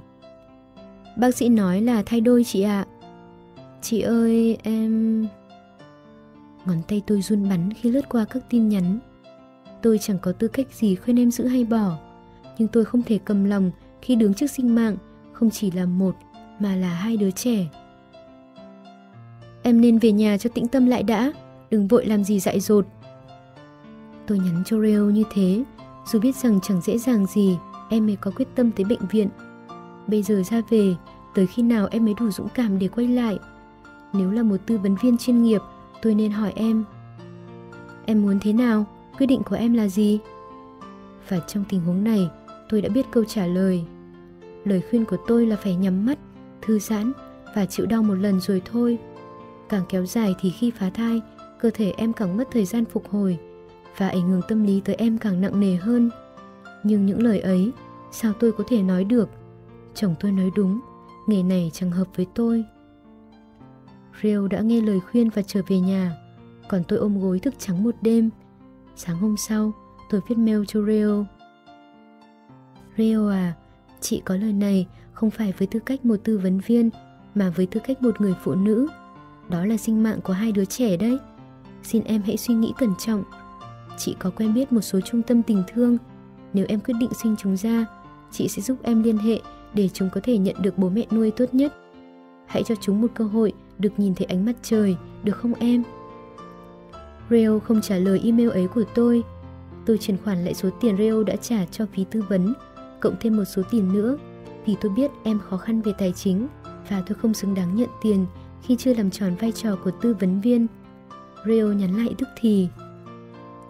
Bác 1.17 1.35
sĩ 1.35 1.49
nói 1.49 1.81
là 1.81 2.03
thai 2.03 2.21
đôi 2.21 2.45
chị 2.45 2.63
ạ. 2.63 2.87
À. 2.87 2.91
Chị 3.83 4.01
ơi, 4.01 4.59
em... 4.63 5.27
Ngón 6.67 6.83
tay 6.89 7.03
tôi 7.07 7.23
run 7.23 7.49
bắn 7.49 7.73
khi 7.73 7.91
lướt 7.91 8.09
qua 8.09 8.25
các 8.25 8.43
tin 8.51 8.69
nhắn. 8.69 8.99
Tôi 9.83 9.99
chẳng 9.99 10.19
có 10.23 10.33
tư 10.33 10.49
cách 10.49 10.67
gì 10.73 10.95
khuyên 10.95 11.19
em 11.19 11.31
giữ 11.31 11.47
hay 11.47 11.65
bỏ, 11.65 11.99
nhưng 12.59 12.69
tôi 12.69 12.85
không 12.85 13.03
thể 13.03 13.19
cầm 13.25 13.45
lòng 13.45 13.71
khi 14.03 14.15
đứng 14.15 14.35
trước 14.35 14.51
sinh 14.51 14.75
mạng 14.75 14.97
không 15.33 15.51
chỉ 15.51 15.71
là 15.71 15.87
một 15.87 16.17
mà 16.59 16.77
là 16.77 16.89
hai 16.89 17.17
đứa 17.17 17.31
trẻ. 17.31 17.67
Em 19.63 19.81
nên 19.81 19.99
về 19.99 20.13
nhà 20.13 20.39
cho 20.39 20.51
tĩnh 20.55 20.69
tâm 20.69 20.87
lại 20.87 21.03
đã, 21.03 21.33
đừng 21.71 21.89
vội 21.89 22.07
làm 22.07 22.25
gì 22.25 22.41
dại 22.41 22.61
dột. 22.61 22.87
Tôi 24.27 24.39
nhắn 24.39 24.63
cho 24.67 24.79
Reo 24.79 25.11
như 25.11 25.25
thế, 25.33 25.63
dù 26.13 26.21
biết 26.21 26.37
rằng 26.37 26.61
chẳng 26.63 26.81
dễ 26.81 26.99
dàng 26.99 27.27
gì 27.27 27.57
em 27.91 28.07
mới 28.07 28.17
có 28.17 28.31
quyết 28.31 28.49
tâm 28.55 28.71
tới 28.71 28.85
bệnh 28.85 29.07
viện. 29.11 29.29
Bây 30.07 30.23
giờ 30.23 30.43
ra 30.51 30.63
về, 30.71 30.95
tới 31.35 31.47
khi 31.47 31.63
nào 31.63 31.89
em 31.91 32.05
mới 32.05 32.15
đủ 32.21 32.31
dũng 32.31 32.49
cảm 32.55 32.79
để 32.79 32.89
quay 32.89 33.09
lại. 33.09 33.39
Nếu 34.13 34.31
là 34.31 34.43
một 34.43 34.57
tư 34.67 34.79
vấn 34.79 34.97
viên 35.03 35.19
chuyên 35.19 35.43
nghiệp, 35.43 35.61
tôi 36.03 36.15
nên 36.15 36.31
hỏi 36.31 36.53
em. 36.57 36.85
Em 38.07 38.23
muốn 38.23 38.39
thế 38.41 38.53
nào? 38.53 38.85
Quyết 39.19 39.27
định 39.27 39.43
của 39.43 39.57
em 39.57 39.75
là 39.75 39.89
gì? 39.89 40.19
Và 41.29 41.41
trong 41.47 41.65
tình 41.69 41.81
huống 41.81 42.05
này, 42.05 42.31
tôi 42.69 42.83
đã 42.83 42.89
biết 42.89 43.07
câu 43.11 43.25
trả 43.25 43.47
lời. 43.47 43.85
Lời 44.65 44.83
khuyên 44.91 45.05
của 45.05 45.17
tôi 45.27 45.47
là 45.47 45.57
phải 45.57 45.75
nhắm 45.75 46.07
mắt, 46.07 46.19
thư 46.63 46.79
giãn 46.79 47.13
và 47.55 47.67
chịu 47.67 47.87
đau 47.87 48.03
một 48.03 48.15
lần 48.15 48.41
rồi 48.41 48.63
thôi. 48.65 48.99
Càng 49.69 49.83
kéo 49.89 50.07
dài 50.07 50.35
thì 50.41 50.51
khi 50.51 50.71
phá 50.71 50.91
thai, 50.91 51.21
cơ 51.61 51.71
thể 51.75 51.93
em 51.97 52.13
càng 52.13 52.37
mất 52.37 52.49
thời 52.53 52.65
gian 52.65 52.85
phục 52.85 53.09
hồi 53.11 53.39
và 53.97 54.09
ảnh 54.09 54.29
hưởng 54.29 54.43
tâm 54.49 54.65
lý 54.65 54.81
tới 54.85 54.95
em 54.95 55.19
càng 55.19 55.41
nặng 55.41 55.61
nề 55.61 55.77
hơn. 55.77 56.11
Nhưng 56.85 57.07
những 57.07 57.23
lời 57.23 57.41
ấy, 57.41 57.73
sao 58.13 58.33
tôi 58.41 58.53
có 58.53 58.65
thể 58.69 58.83
nói 58.83 59.05
được? 59.05 59.29
Chồng 59.95 60.15
tôi 60.21 60.33
nói 60.33 60.51
đúng, 60.57 60.81
nghề 61.27 61.43
này 61.43 61.71
chẳng 61.75 61.91
hợp 61.91 62.09
với 62.17 62.27
tôi. 62.35 62.65
Rio 64.23 64.49
đã 64.49 64.61
nghe 64.61 64.81
lời 64.81 65.01
khuyên 65.01 65.31
và 65.31 65.43
trở 65.43 65.63
về 65.69 65.81
nhà, 65.81 66.17
còn 66.69 66.83
tôi 66.89 66.99
ôm 66.99 67.21
gối 67.21 67.39
thức 67.39 67.55
trắng 67.59 67.83
một 67.85 67.95
đêm. 68.03 68.31
Sáng 68.97 69.17
hôm 69.17 69.37
sau, 69.37 69.73
tôi 70.11 70.21
viết 70.29 70.39
mail 70.39 70.63
cho 70.69 70.83
Rio. 70.87 71.25
Rio 72.97 73.31
à, 73.31 73.55
chị 74.01 74.23
có 74.25 74.37
lời 74.37 74.53
này 74.53 74.87
không 75.13 75.31
phải 75.31 75.55
với 75.59 75.69
tư 75.69 75.81
cách 75.81 76.05
một 76.05 76.17
tư 76.25 76.39
vấn 76.39 76.61
viên 76.67 76.91
mà 77.35 77.51
với 77.51 77.67
tư 77.67 77.81
cách 77.85 78.03
một 78.03 78.21
người 78.21 78.35
phụ 78.45 78.55
nữ. 78.55 78.89
Đó 79.49 79.65
là 79.65 79.77
sinh 79.77 80.03
mạng 80.03 80.21
của 80.25 80.33
hai 80.33 80.53
đứa 80.53 80.65
trẻ 80.65 80.97
đấy. 80.97 81.19
Xin 81.83 82.05
em 82.05 82.23
hãy 82.23 82.37
suy 82.37 82.55
nghĩ 82.55 82.73
cẩn 82.79 82.95
trọng. 82.99 83.25
Chị 83.99 84.17
có 84.19 84.31
quen 84.31 84.55
biết 84.55 84.73
một 84.73 84.81
số 84.81 85.01
trung 85.01 85.23
tâm 85.23 85.43
tình 85.43 85.63
thương. 85.75 85.99
Nếu 86.53 86.67
em 86.69 86.81
quyết 86.81 86.95
định 87.01 87.11
sinh 87.23 87.37
chúng 87.39 87.57
ra, 87.57 87.87
chị 88.31 88.49
sẽ 88.49 88.63
giúp 88.63 88.77
em 88.83 89.03
liên 89.03 89.19
hệ 89.19 89.41
để 89.75 89.89
chúng 89.89 90.11
có 90.11 90.21
thể 90.25 90.39
nhận 90.39 90.57
được 90.63 90.79
bố 90.79 90.89
mẹ 90.89 91.07
nuôi 91.11 91.31
tốt 91.31 91.55
nhất. 91.55 91.75
Hãy 92.47 92.63
cho 92.63 92.75
chúng 92.81 93.01
một 93.01 93.09
cơ 93.15 93.25
hội 93.25 93.53
được 93.79 93.99
nhìn 93.99 94.15
thấy 94.15 94.25
ánh 94.25 94.45
mặt 94.45 94.57
trời, 94.63 94.97
được 95.25 95.37
không 95.37 95.55
em? 95.55 95.83
Rio 97.31 97.59
không 97.59 97.81
trả 97.81 97.97
lời 97.97 98.21
email 98.25 98.51
ấy 98.51 98.67
của 98.67 98.85
tôi. 98.95 99.23
Tôi 99.87 99.99
chuyển 99.99 100.17
khoản 100.25 100.45
lại 100.45 100.55
số 100.55 100.71
tiền 100.81 100.97
Rio 100.97 101.23
đã 101.23 101.37
trả 101.37 101.67
cho 101.67 101.87
phí 101.87 102.05
tư 102.11 102.25
vấn, 102.29 102.55
cộng 103.01 103.15
thêm 103.21 103.37
một 103.37 103.45
số 103.45 103.63
tiền 103.71 103.93
nữa, 103.93 104.19
vì 104.67 104.77
tôi 104.81 104.93
biết 104.93 105.11
em 105.23 105.41
khó 105.49 105.57
khăn 105.57 105.81
về 105.81 105.93
tài 105.99 106.13
chính 106.13 106.47
và 106.91 107.03
tôi 107.07 107.19
không 107.23 107.35
xứng 107.35 107.55
đáng 107.55 107.75
nhận 107.75 107.89
tiền 108.03 108.27
khi 108.63 108.77
chưa 108.77 108.95
làm 108.95 109.11
tròn 109.11 109.35
vai 109.41 109.53
trò 109.53 109.77
của 109.85 109.91
tư 109.91 110.17
vấn 110.21 110.41
viên. 110.41 110.67
Rio 111.47 111.65
nhắn 111.65 111.97
lại 111.97 112.15
tức 112.19 112.29
thì. 112.37 112.69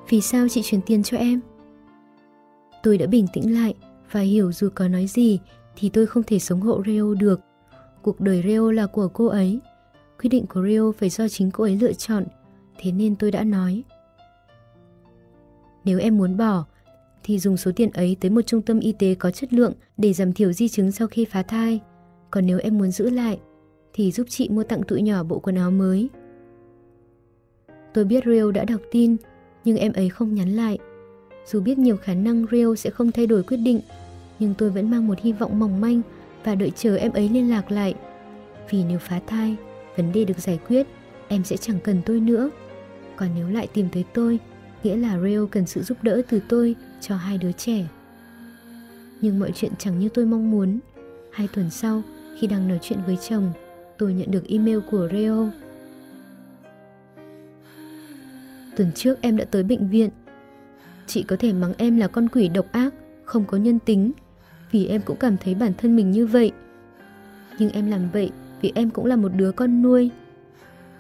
Vì 0.09 0.21
sao 0.21 0.49
chị 0.49 0.61
chuyển 0.65 0.81
tiền 0.87 1.03
cho 1.03 1.17
em? 1.17 1.41
Tôi 2.83 2.99
đã 2.99 3.07
bình 3.07 3.27
tĩnh 3.33 3.55
lại 3.55 3.75
và 4.11 4.21
hiểu 4.21 4.53
dù 4.53 4.69
có 4.75 4.89
nói 4.89 5.07
gì 5.07 5.41
thì 5.77 5.89
tôi 5.89 6.07
không 6.07 6.23
thể 6.23 6.39
sống 6.39 6.61
hộ 6.61 6.83
Rio 6.87 7.15
được. 7.15 7.41
Cuộc 8.03 8.21
đời 8.21 8.43
Rio 8.47 8.71
là 8.71 8.87
của 8.87 9.09
cô 9.09 9.27
ấy. 9.27 9.61
Quyết 10.19 10.29
định 10.31 10.47
của 10.47 10.65
Rio 10.67 10.93
phải 10.93 11.09
do 11.09 11.29
chính 11.29 11.51
cô 11.51 11.65
ấy 11.65 11.77
lựa 11.77 11.93
chọn, 11.93 12.25
thế 12.79 12.93
nên 12.93 13.17
tôi 13.17 13.31
đã 13.31 13.45
nói. 13.45 13.83
Nếu 15.85 15.99
em 15.99 16.19
muốn 16.19 16.37
bỏ, 16.37 16.65
thì 17.23 17.39
dùng 17.39 17.57
số 17.57 17.71
tiền 17.77 17.91
ấy 17.91 18.17
tới 18.21 18.31
một 18.31 18.43
trung 18.43 18.63
tâm 18.63 18.81
y 18.81 18.93
tế 18.93 19.15
có 19.15 19.31
chất 19.31 19.53
lượng 19.53 19.73
để 19.97 20.13
giảm 20.13 20.33
thiểu 20.33 20.53
di 20.53 20.69
chứng 20.69 20.93
sau 20.93 21.09
khi 21.09 21.25
phá 21.25 21.43
thai. 21.43 21.81
Còn 22.31 22.47
nếu 22.47 22.59
em 22.59 22.79
muốn 22.79 22.91
giữ 22.91 23.11
lại, 23.11 23.41
thì 23.93 24.13
giúp 24.13 24.27
chị 24.31 24.49
mua 24.49 24.63
tặng 24.63 24.83
tụi 24.83 25.03
nhỏ 25.03 25.23
bộ 25.23 25.39
quần 25.39 25.57
áo 25.57 25.71
mới. 25.71 26.09
Tôi 27.95 28.05
biết 28.05 28.25
Rio 28.27 28.51
đã 28.51 28.65
đọc 28.65 28.81
tin, 28.91 29.17
nhưng 29.65 29.77
em 29.77 29.93
ấy 29.93 30.09
không 30.09 30.35
nhắn 30.35 30.49
lại. 30.49 30.79
Dù 31.47 31.61
biết 31.61 31.79
nhiều 31.79 31.97
khả 31.97 32.15
năng 32.15 32.47
Rio 32.51 32.75
sẽ 32.75 32.91
không 32.91 33.13
thay 33.13 33.27
đổi 33.27 33.43
quyết 33.43 33.57
định, 33.57 33.81
nhưng 34.39 34.55
tôi 34.59 34.71
vẫn 34.71 34.91
mang 34.91 35.07
một 35.07 35.19
hy 35.21 35.33
vọng 35.33 35.59
mỏng 35.59 35.81
manh 35.81 36.03
và 36.45 36.55
đợi 36.55 36.73
chờ 36.77 36.97
em 36.97 37.13
ấy 37.13 37.29
liên 37.29 37.51
lạc 37.51 37.71
lại. 37.71 37.95
Vì 38.71 38.85
nếu 38.85 38.99
phá 38.99 39.21
thai, 39.27 39.57
vấn 39.97 40.13
đề 40.13 40.25
được 40.25 40.39
giải 40.39 40.59
quyết, 40.69 40.87
em 41.29 41.45
sẽ 41.45 41.57
chẳng 41.57 41.81
cần 41.85 42.03
tôi 42.07 42.21
nữa. 42.21 42.51
Còn 43.17 43.29
nếu 43.37 43.49
lại 43.49 43.67
tìm 43.67 43.89
tới 43.93 44.05
tôi, 44.15 44.39
nghĩa 44.83 44.97
là 44.97 45.21
Rio 45.21 45.47
cần 45.51 45.67
sự 45.67 45.83
giúp 45.83 45.99
đỡ 46.03 46.23
từ 46.29 46.41
tôi 46.49 46.75
cho 47.01 47.17
hai 47.17 47.39
đứa 47.39 47.53
trẻ. 47.53 47.87
Nhưng 49.21 49.39
mọi 49.39 49.53
chuyện 49.55 49.73
chẳng 49.79 49.99
như 49.99 50.09
tôi 50.09 50.27
mong 50.27 50.51
muốn. 50.51 50.79
Hai 51.33 51.49
tuần 51.55 51.71
sau, 51.71 52.03
khi 52.39 52.47
đang 52.47 52.69
nói 52.69 52.79
chuyện 52.83 52.99
với 53.07 53.17
chồng, 53.29 53.53
tôi 53.99 54.15
nhận 54.15 54.31
được 54.31 54.49
email 54.49 54.79
của 54.91 55.09
Rio. 55.13 55.51
Tuần 58.77 58.93
trước 58.95 59.19
em 59.21 59.37
đã 59.37 59.45
tới 59.45 59.63
bệnh 59.63 59.89
viện. 59.89 60.11
Chị 61.11 61.23
có 61.23 61.37
thể 61.37 61.53
mắng 61.53 61.73
em 61.79 61.97
là 61.97 62.09
con 62.09 62.29
quỷ 62.29 62.49
độc 62.49 62.67
ác, 62.73 62.95
không 63.25 63.45
có 63.45 63.57
nhân 63.57 63.79
tính, 63.79 64.13
vì 64.71 64.87
em 64.87 65.01
cũng 65.05 65.17
cảm 65.17 65.37
thấy 65.37 65.55
bản 65.55 65.73
thân 65.79 65.97
mình 65.97 66.11
như 66.11 66.27
vậy. 66.27 66.53
Nhưng 67.59 67.71
em 67.71 67.91
làm 67.91 68.11
vậy 68.13 68.31
vì 68.61 68.73
em 68.75 68.91
cũng 68.91 69.07
là 69.07 69.17
một 69.17 69.29
đứa 69.37 69.53
con 69.53 69.83
nuôi. 69.83 70.11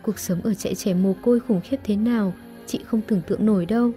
Cuộc 0.02 0.18
sống 0.18 0.40
ở 0.42 0.54
trại 0.54 0.74
trẻ 0.74 0.94
mồ 0.94 1.14
côi 1.22 1.40
khủng 1.40 1.60
khiếp 1.60 1.76
thế 1.84 1.96
nào, 1.96 2.34
chị 2.66 2.80
không 2.86 3.00
tưởng 3.06 3.20
tượng 3.26 3.46
nổi 3.46 3.66
đâu. 3.66 3.90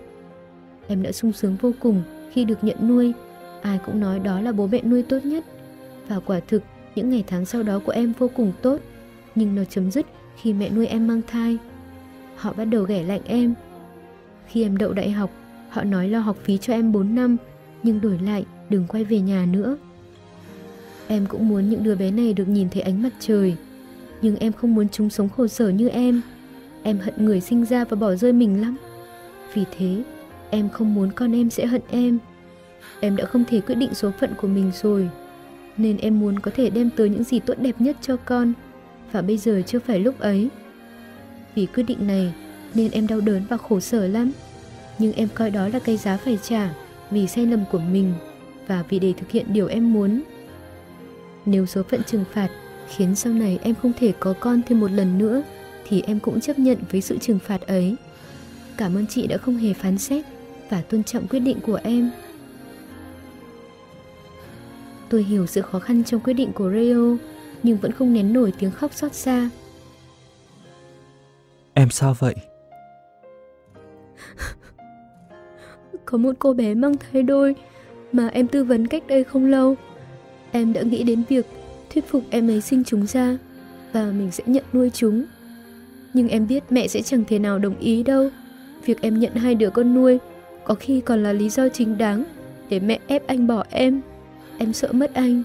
Em 0.88 1.04
đã 1.04 1.12
sung 1.12 1.34
sướng 1.34 1.56
vô 1.62 1.72
cùng 1.80 2.04
khi 2.32 2.46
được 2.46 2.64
nhận 2.64 2.88
nuôi, 2.88 3.14
ai 3.62 3.80
cũng 3.86 4.00
nói 4.00 4.20
đó 4.20 4.42
là 4.42 4.52
bố 4.52 4.68
mẹ 4.68 4.82
nuôi 4.84 5.04
tốt 5.04 5.26
nhất. 5.26 5.46
Và 6.08 6.20
quả 6.20 6.40
thực, 6.48 6.64
những 6.96 7.10
ngày 7.10 7.24
tháng 7.28 7.46
sau 7.46 7.64
đó 7.64 7.80
của 7.80 7.92
em 7.92 8.14
vô 8.20 8.30
cùng 8.36 8.54
tốt, 8.62 8.80
nhưng 9.36 9.56
nó 9.56 9.64
chấm 9.66 9.92
dứt 9.92 10.06
khi 10.42 10.54
mẹ 10.54 10.70
nuôi 10.70 10.88
em 10.88 11.08
mang 11.08 11.22
thai. 11.28 11.58
Họ 12.36 12.54
bắt 12.54 12.66
đầu 12.66 12.84
ghẻ 12.84 13.04
lạnh 13.04 13.22
em. 13.26 13.54
Khi 14.48 14.64
em 14.64 14.78
đậu 14.78 14.94
đại 14.94 15.12
học, 15.12 15.32
họ 15.74 15.84
nói 15.84 16.10
lo 16.10 16.20
học 16.20 16.38
phí 16.44 16.58
cho 16.58 16.74
em 16.74 16.92
4 16.92 17.16
năm, 17.16 17.38
nhưng 17.84 18.02
đổi 18.02 18.20
lại 18.20 18.46
đừng 18.70 18.88
quay 18.88 19.04
về 19.04 19.20
nhà 19.20 19.46
nữa. 19.46 19.78
Em 21.08 21.26
cũng 21.26 21.50
muốn 21.50 21.70
những 21.70 21.84
đứa 21.84 21.96
bé 21.96 22.12
này 22.12 22.34
được 22.34 22.48
nhìn 22.48 22.70
thấy 22.70 22.82
ánh 22.82 23.04
mặt 23.04 23.14
trời, 23.20 23.56
nhưng 24.22 24.36
em 24.36 24.54
không 24.54 24.76
muốn 24.76 24.90
chúng 24.90 25.10
sống 25.10 25.30
khổ 25.30 25.48
sở 25.48 25.70
như 25.70 25.88
em. 25.88 26.22
Em 26.84 26.98
hận 26.98 27.26
người 27.26 27.42
sinh 27.42 27.66
ra 27.66 27.86
và 27.86 27.96
bỏ 27.96 28.16
rơi 28.16 28.34
mình 28.34 28.62
lắm. 28.62 28.78
Vì 29.54 29.64
thế, 29.78 30.04
em 30.50 30.70
không 30.70 30.94
muốn 30.94 31.12
con 31.12 31.36
em 31.36 31.50
sẽ 31.50 31.66
hận 31.66 31.82
em. 31.90 32.18
Em 33.00 33.16
đã 33.16 33.26
không 33.26 33.44
thể 33.50 33.62
quyết 33.62 33.76
định 33.76 33.94
số 33.94 34.12
phận 34.20 34.34
của 34.42 34.48
mình 34.48 34.72
rồi, 34.82 35.10
nên 35.78 35.98
em 35.98 36.20
muốn 36.20 36.40
có 36.40 36.52
thể 36.56 36.70
đem 36.70 36.90
tới 36.96 37.10
những 37.10 37.24
gì 37.24 37.40
tốt 37.40 37.54
đẹp 37.62 37.82
nhất 37.82 37.98
cho 38.02 38.18
con, 38.18 38.54
và 39.12 39.22
bây 39.22 39.38
giờ 39.38 39.62
chưa 39.66 39.80
phải 39.80 40.00
lúc 40.00 40.20
ấy. 40.20 40.50
Vì 41.56 41.66
quyết 41.66 41.84
định 41.84 42.08
này, 42.08 42.34
nên 42.74 42.92
em 42.92 43.08
đau 43.08 43.22
đớn 43.22 43.42
và 43.50 43.58
khổ 43.58 43.80
sở 43.80 44.08
lắm. 44.08 44.32
Nhưng 45.04 45.14
em 45.14 45.28
coi 45.34 45.52
đó 45.52 45.68
là 45.68 45.80
cái 45.80 45.98
giá 45.98 46.18
phải 46.18 46.40
trả 46.44 46.74
vì 47.12 47.28
sai 47.28 47.46
lầm 47.46 47.64
của 47.72 47.80
mình 47.80 48.14
và 48.68 48.84
vì 48.90 49.00
để 49.00 49.14
thực 49.18 49.32
hiện 49.32 49.54
điều 49.54 49.68
em 49.68 49.94
muốn. 49.94 50.22
Nếu 51.46 51.66
số 51.66 51.84
phận 51.84 52.04
trừng 52.04 52.26
phạt 52.34 52.50
khiến 52.88 53.16
sau 53.16 53.34
này 53.34 53.60
em 53.64 53.76
không 53.76 53.92
thể 54.00 54.14
có 54.20 54.34
con 54.40 54.62
thêm 54.68 54.80
một 54.80 54.92
lần 54.92 55.18
nữa, 55.18 55.44
thì 55.88 56.02
em 56.02 56.20
cũng 56.20 56.42
chấp 56.42 56.60
nhận 56.60 56.78
với 56.92 57.02
sự 57.02 57.18
trừng 57.18 57.40
phạt 57.40 57.62
ấy. 57.62 57.96
Cảm 58.78 58.96
ơn 58.96 59.08
chị 59.08 59.28
đã 59.28 59.38
không 59.38 59.58
hề 59.58 59.74
phán 59.74 59.98
xét 59.98 60.26
và 60.70 60.82
tôn 60.82 61.04
trọng 61.04 61.28
quyết 61.28 61.40
định 61.40 61.60
của 61.62 61.80
em. 61.84 62.12
Tôi 65.10 65.24
hiểu 65.24 65.48
sự 65.48 65.62
khó 65.62 65.80
khăn 65.80 66.04
trong 66.04 66.22
quyết 66.22 66.34
định 66.34 66.54
của 66.54 66.70
Rayo 66.70 67.18
nhưng 67.64 67.78
vẫn 67.78 67.92
không 67.92 68.14
nén 68.14 68.34
nổi 68.34 68.54
tiếng 68.60 68.72
khóc 68.72 68.94
xót 68.94 69.14
xa. 69.14 69.50
Em 71.74 71.90
sao 71.90 72.16
vậy? 72.20 72.36
Có 76.14 76.18
một 76.18 76.32
cô 76.40 76.54
bé 76.54 76.74
mang 76.74 76.94
thai 76.98 77.24
đôi 77.24 77.56
mà 78.12 78.28
em 78.28 78.48
tư 78.48 78.64
vấn 78.64 78.88
cách 78.88 79.04
đây 79.08 79.24
không 79.24 79.46
lâu. 79.46 79.76
Em 80.52 80.74
đã 80.74 80.82
nghĩ 80.82 81.04
đến 81.04 81.24
việc 81.30 81.46
thuyết 81.94 82.08
phục 82.08 82.24
em 82.30 82.50
ấy 82.50 82.62
sinh 82.62 82.84
chúng 82.84 83.08
ra 83.08 83.38
và 83.94 84.12
mình 84.18 84.32
sẽ 84.32 84.44
nhận 84.48 84.64
nuôi 84.74 84.90
chúng. 84.94 85.26
Nhưng 86.14 86.30
em 86.30 86.48
biết 86.48 86.64
mẹ 86.70 86.88
sẽ 86.88 87.02
chẳng 87.02 87.24
thể 87.28 87.40
nào 87.40 87.60
đồng 87.60 87.80
ý 87.80 88.04
đâu. 88.04 88.30
Việc 88.86 89.02
em 89.02 89.20
nhận 89.20 89.34
hai 89.36 89.56
đứa 89.56 89.70
con 89.70 89.94
nuôi 89.94 90.20
có 90.64 90.76
khi 90.76 91.02
còn 91.02 91.24
là 91.24 91.34
lý 91.34 91.50
do 91.50 91.70
chính 91.70 91.98
đáng 91.98 92.24
để 92.70 92.80
mẹ 92.80 93.00
ép 93.08 93.28
anh 93.28 93.48
bỏ 93.48 93.64
em. 93.70 94.02
Em 94.58 94.74
sợ 94.74 94.92
mất 94.92 95.14
anh. 95.14 95.44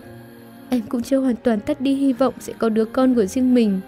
Em 0.70 0.82
cũng 0.88 1.02
chưa 1.02 1.18
hoàn 1.18 1.36
toàn 1.36 1.60
tắt 1.60 1.80
đi 1.80 1.94
hy 1.94 2.12
vọng 2.12 2.34
sẽ 2.40 2.52
có 2.58 2.68
đứa 2.68 2.84
con 2.84 3.14
của 3.14 3.26
riêng 3.26 3.54
mình. 3.54 3.80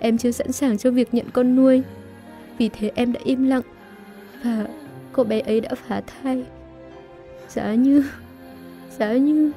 Em 0.00 0.18
chưa 0.18 0.30
sẵn 0.30 0.52
sàng 0.52 0.78
cho 0.78 0.90
việc 0.90 1.14
nhận 1.14 1.26
con 1.32 1.56
nuôi. 1.56 1.82
Vì 2.58 2.68
thế 2.68 2.90
em 2.94 3.12
đã 3.12 3.20
im 3.24 3.46
lặng 3.46 3.62
và 4.44 4.66
cô 5.12 5.24
bé 5.24 5.40
ấy 5.40 5.60
đã 5.60 5.74
phá 5.74 6.00
thai. 6.00 6.44
Giá 7.48 7.74
như... 7.74 8.04
Giá 8.98 9.12
như... 9.12 9.52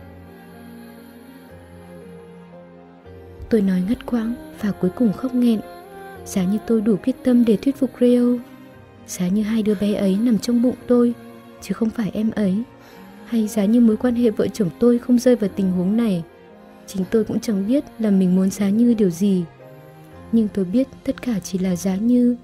Tôi 3.49 3.61
nói 3.61 3.83
ngắt 3.89 4.05
quãng 4.05 4.33
và 4.61 4.71
cuối 4.71 4.89
cùng 4.95 5.13
khóc 5.13 5.35
nghẹn. 5.35 5.59
Giá 6.25 6.43
như 6.43 6.57
tôi 6.67 6.81
đủ 6.81 6.95
quyết 7.03 7.15
tâm 7.23 7.45
để 7.45 7.57
thuyết 7.57 7.77
phục 7.77 7.89
Rio. 7.99 8.25
Giá 9.07 9.27
như 9.27 9.43
hai 9.43 9.63
đứa 9.63 9.75
bé 9.81 9.93
ấy 9.93 10.17
nằm 10.21 10.39
trong 10.39 10.61
bụng 10.61 10.75
tôi, 10.87 11.13
chứ 11.61 11.73
không 11.73 11.89
phải 11.89 12.11
em 12.13 12.31
ấy. 12.31 12.55
Hay 13.25 13.47
giá 13.47 13.65
như 13.65 13.81
mối 13.81 13.97
quan 13.97 14.15
hệ 14.15 14.29
vợ 14.29 14.47
chồng 14.47 14.69
tôi 14.79 14.99
không 14.99 15.19
rơi 15.19 15.35
vào 15.35 15.49
tình 15.55 15.71
huống 15.71 15.97
này. 15.97 16.23
Chính 16.87 17.03
tôi 17.11 17.23
cũng 17.23 17.39
chẳng 17.39 17.67
biết 17.67 17.83
là 17.99 18.09
mình 18.09 18.35
muốn 18.35 18.49
giá 18.49 18.69
như 18.69 18.93
điều 18.93 19.09
gì. 19.09 19.43
Nhưng 20.31 20.47
tôi 20.53 20.65
biết 20.65 20.87
tất 21.03 21.21
cả 21.21 21.39
chỉ 21.39 21.59
là 21.59 21.75
giá 21.75 21.95
như. 21.95 22.35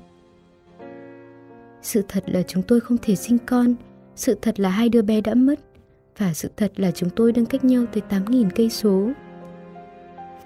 Sự 1.82 2.04
thật 2.08 2.24
là 2.28 2.44
chúng 2.44 2.64
tôi 2.64 2.80
không 2.80 2.98
thể 3.02 3.16
sinh 3.16 3.38
con, 3.46 3.76
sự 4.16 4.38
thật 4.42 4.60
là 4.60 4.70
hai 4.70 4.90
đứa 4.90 5.02
bé 5.02 5.22
đã 5.22 5.34
mất 5.34 5.60
và 6.18 6.34
sự 6.34 6.50
thật 6.58 6.72
là 6.76 6.92
chúng 6.92 7.10
tôi 7.10 7.32
đang 7.32 7.46
cách 7.46 7.66
nhau 7.66 7.86
tới 7.94 8.04
8.000 8.10 8.50
cây 8.56 8.70
số. 8.70 9.10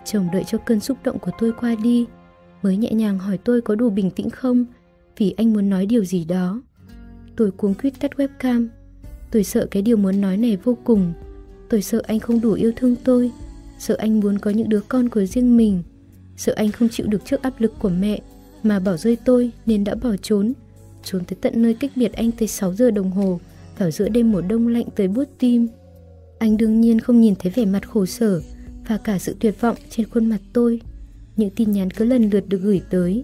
Chồng 0.06 0.30
đợi 0.34 0.44
cho 0.48 0.58
cơn 0.58 0.80
xúc 0.80 0.98
động 1.04 1.20
của 1.20 1.32
tôi 1.40 1.52
qua 1.52 1.76
đi, 1.76 2.06
mới 2.62 2.78
nhẹ 2.78 2.92
nhàng 2.92 3.20
hỏi 3.20 3.38
tôi 3.38 3.62
có 3.62 3.76
đủ 3.76 3.90
bình 3.90 4.12
tĩnh 4.12 4.30
không, 4.30 4.66
vì 5.18 5.34
anh 5.38 5.54
muốn 5.54 5.70
nói 5.70 5.86
điều 5.86 6.06
gì 6.06 6.26
đó. 6.26 6.62
Tôi 7.36 7.52
cuống 7.52 7.74
quýt 7.74 8.00
tắt 8.00 8.12
webcam. 8.18 8.68
Tôi 9.32 9.44
sợ 9.44 9.68
cái 9.72 9.82
điều 9.82 9.98
muốn 9.98 10.22
nói 10.22 10.38
này 10.38 10.58
vô 10.64 10.78
cùng. 10.84 11.14
Tôi 11.70 11.82
sợ 11.82 12.02
anh 12.08 12.20
không 12.20 12.42
đủ 12.42 12.54
yêu 12.54 12.72
thương 12.76 12.96
tôi, 13.04 13.32
sợ 13.80 13.96
anh 14.00 14.20
muốn 14.20 14.40
có 14.40 14.52
những 14.52 14.70
đứa 14.70 14.82
con 14.88 15.10
của 15.10 15.26
riêng 15.26 15.58
mình, 15.58 15.84
sợ 16.38 16.54
anh 16.56 16.72
không 16.72 16.90
chịu 16.90 17.08
được 17.08 17.26
trước 17.26 17.42
áp 17.42 17.62
lực 17.62 17.74
của 17.80 17.90
mẹ 17.90 18.22
mà 18.64 18.80
bỏ 18.80 18.98
rơi 18.98 19.18
tôi 19.26 19.52
nên 19.66 19.84
đã 19.84 19.96
bỏ 19.96 20.16
trốn, 20.22 20.54
trốn 21.04 21.26
tới 21.26 21.38
tận 21.42 21.62
nơi 21.62 21.74
cách 21.74 21.92
biệt 21.96 22.14
anh 22.14 22.32
tới 22.32 22.48
6 22.48 22.74
giờ 22.74 22.92
đồng 22.92 23.12
hồ 23.12 23.40
vào 23.78 23.92
giữa 23.92 24.10
đêm 24.10 24.32
mùa 24.32 24.42
đông 24.42 24.68
lạnh 24.68 24.86
tới 24.96 25.08
buốt 25.08 25.28
tim. 25.40 25.68
Anh 26.40 26.58
đương 26.58 26.82
nhiên 26.82 27.00
không 27.00 27.22
nhìn 27.22 27.36
thấy 27.36 27.52
vẻ 27.56 27.66
mặt 27.66 27.90
khổ 27.90 28.06
sở 28.06 28.42
và 28.88 28.98
cả 28.98 29.20
sự 29.20 29.36
tuyệt 29.40 29.62
vọng 29.62 29.78
trên 29.90 30.10
khuôn 30.10 30.30
mặt 30.30 30.42
tôi. 30.54 30.82
Những 31.38 31.50
tin 31.50 31.72
nhắn 31.72 31.92
cứ 31.92 32.06
lần 32.06 32.30
lượt 32.30 32.44
được 32.48 32.62
gửi 32.62 32.82
tới. 32.90 33.24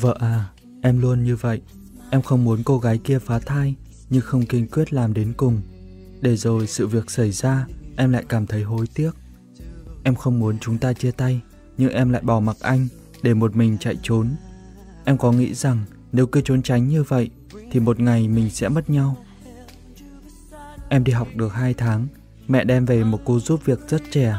Vợ 0.00 0.16
à, 0.20 0.50
em 0.82 1.00
luôn 1.00 1.24
như 1.24 1.36
vậy. 1.36 1.60
Em 2.10 2.22
không 2.22 2.44
muốn 2.44 2.62
cô 2.64 2.78
gái 2.78 2.98
kia 2.98 3.18
phá 3.18 3.38
thai, 3.38 3.74
nhưng 4.10 4.22
không 4.22 4.46
kiên 4.46 4.66
quyết 4.66 4.92
làm 4.92 5.14
đến 5.14 5.32
cùng. 5.36 5.60
Để 6.20 6.36
rồi 6.36 6.66
sự 6.66 6.86
việc 6.86 7.10
xảy 7.10 7.32
ra, 7.32 7.66
em 7.96 8.12
lại 8.12 8.24
cảm 8.28 8.46
thấy 8.46 8.62
hối 8.62 8.86
tiếc. 8.94 9.10
Em 10.04 10.14
không 10.14 10.40
muốn 10.40 10.58
chúng 10.58 10.78
ta 10.78 10.92
chia 10.92 11.10
tay, 11.10 11.40
nhưng 11.78 11.90
em 11.90 12.10
lại 12.10 12.22
bỏ 12.22 12.40
mặc 12.40 12.56
anh 12.60 12.88
để 13.22 13.34
một 13.34 13.56
mình 13.56 13.78
chạy 13.78 13.96
trốn. 14.02 14.28
Em 15.08 15.18
có 15.18 15.32
nghĩ 15.32 15.54
rằng 15.54 15.84
nếu 16.12 16.26
cứ 16.26 16.40
trốn 16.40 16.62
tránh 16.62 16.88
như 16.88 17.02
vậy 17.02 17.30
thì 17.70 17.80
một 17.80 18.00
ngày 18.00 18.28
mình 18.28 18.50
sẽ 18.50 18.68
mất 18.68 18.90
nhau. 18.90 19.16
Em 20.88 21.04
đi 21.04 21.12
học 21.12 21.28
được 21.34 21.48
2 21.48 21.74
tháng, 21.74 22.06
mẹ 22.48 22.64
đem 22.64 22.84
về 22.84 23.04
một 23.04 23.18
cô 23.24 23.40
giúp 23.40 23.60
việc 23.64 23.78
rất 23.88 24.02
trẻ. 24.10 24.36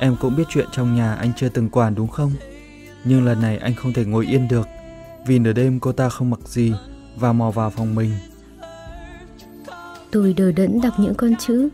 Em 0.00 0.16
cũng 0.20 0.36
biết 0.36 0.44
chuyện 0.48 0.66
trong 0.72 0.94
nhà 0.94 1.14
anh 1.14 1.32
chưa 1.36 1.48
từng 1.48 1.68
quản 1.68 1.94
đúng 1.94 2.08
không? 2.08 2.32
Nhưng 3.04 3.24
lần 3.24 3.42
này 3.42 3.58
anh 3.58 3.74
không 3.74 3.92
thể 3.92 4.04
ngồi 4.04 4.26
yên 4.26 4.48
được 4.48 4.68
vì 5.26 5.38
nửa 5.38 5.52
đêm 5.52 5.80
cô 5.80 5.92
ta 5.92 6.08
không 6.08 6.30
mặc 6.30 6.40
gì 6.44 6.74
và 7.16 7.32
mò 7.32 7.50
vào 7.50 7.70
phòng 7.70 7.94
mình. 7.94 8.10
Tôi 10.10 10.32
đờ 10.32 10.52
đẫn 10.52 10.80
đọc 10.80 10.94
những 10.98 11.14
con 11.14 11.36
chữ. 11.36 11.68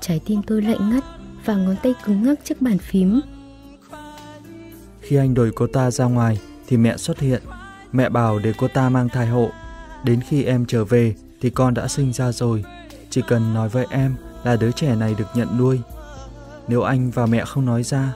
Trái 0.00 0.20
tim 0.26 0.42
tôi 0.46 0.62
lạnh 0.62 0.90
ngắt 0.90 1.04
và 1.44 1.56
ngón 1.56 1.76
tay 1.82 1.94
cứng 2.04 2.22
ngắc 2.22 2.38
trước 2.44 2.62
bàn 2.62 2.78
phím. 2.78 3.20
Khi 5.00 5.16
anh 5.16 5.34
đuổi 5.34 5.50
cô 5.54 5.66
ta 5.66 5.90
ra 5.90 6.04
ngoài 6.04 6.40
thì 6.66 6.76
mẹ 6.76 6.96
xuất 6.96 7.20
hiện. 7.20 7.42
Mẹ 7.96 8.08
bảo 8.08 8.38
để 8.38 8.52
cô 8.58 8.68
ta 8.68 8.88
mang 8.88 9.08
thai 9.08 9.26
hộ. 9.26 9.50
Đến 10.04 10.20
khi 10.20 10.44
em 10.44 10.66
trở 10.66 10.84
về 10.84 11.14
thì 11.40 11.50
con 11.50 11.74
đã 11.74 11.88
sinh 11.88 12.12
ra 12.12 12.32
rồi. 12.32 12.64
Chỉ 13.10 13.22
cần 13.28 13.54
nói 13.54 13.68
với 13.68 13.86
em 13.90 14.16
là 14.44 14.56
đứa 14.56 14.72
trẻ 14.72 14.96
này 14.96 15.14
được 15.18 15.26
nhận 15.34 15.58
nuôi. 15.58 15.80
Nếu 16.68 16.82
anh 16.82 17.10
và 17.10 17.26
mẹ 17.26 17.44
không 17.44 17.66
nói 17.66 17.82
ra, 17.82 18.14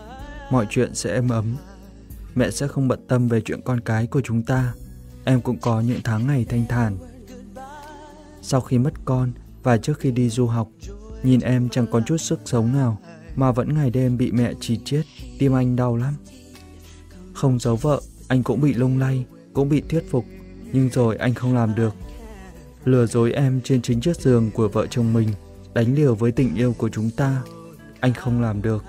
mọi 0.50 0.66
chuyện 0.70 0.94
sẽ 0.94 1.14
êm 1.14 1.28
ấm. 1.28 1.56
Mẹ 2.34 2.50
sẽ 2.50 2.68
không 2.68 2.88
bận 2.88 3.06
tâm 3.08 3.28
về 3.28 3.40
chuyện 3.40 3.60
con 3.64 3.80
cái 3.80 4.06
của 4.06 4.20
chúng 4.20 4.42
ta. 4.42 4.72
Em 5.24 5.40
cũng 5.40 5.58
có 5.58 5.80
những 5.80 6.00
tháng 6.04 6.26
ngày 6.26 6.46
thanh 6.48 6.64
thản. 6.68 6.96
Sau 8.42 8.60
khi 8.60 8.78
mất 8.78 8.92
con 9.04 9.32
và 9.62 9.76
trước 9.76 9.98
khi 9.98 10.10
đi 10.10 10.30
du 10.30 10.46
học, 10.46 10.68
nhìn 11.22 11.40
em 11.40 11.68
chẳng 11.68 11.86
còn 11.90 12.04
chút 12.04 12.16
sức 12.16 12.40
sống 12.44 12.72
nào 12.72 12.98
mà 13.36 13.52
vẫn 13.52 13.74
ngày 13.74 13.90
đêm 13.90 14.16
bị 14.16 14.32
mẹ 14.32 14.52
chỉ 14.60 14.80
chết, 14.84 15.02
tim 15.38 15.56
anh 15.56 15.76
đau 15.76 15.96
lắm. 15.96 16.14
Không 17.34 17.58
giấu 17.58 17.76
vợ, 17.76 18.00
anh 18.28 18.42
cũng 18.42 18.60
bị 18.60 18.74
lung 18.74 18.98
lay, 18.98 19.24
cũng 19.52 19.68
bị 19.68 19.80
thuyết 19.80 20.10
phục, 20.10 20.24
nhưng 20.72 20.88
rồi 20.88 21.16
anh 21.16 21.34
không 21.34 21.54
làm 21.54 21.74
được. 21.74 21.94
Lừa 22.84 23.06
dối 23.06 23.32
em 23.32 23.60
trên 23.64 23.82
chính 23.82 24.00
chiếc 24.00 24.16
giường 24.16 24.50
của 24.50 24.68
vợ 24.68 24.86
chồng 24.86 25.12
mình, 25.12 25.28
đánh 25.74 25.94
liều 25.94 26.14
với 26.14 26.32
tình 26.32 26.54
yêu 26.54 26.74
của 26.78 26.88
chúng 26.88 27.10
ta, 27.10 27.42
anh 28.00 28.14
không 28.14 28.42
làm 28.42 28.62
được. 28.62 28.84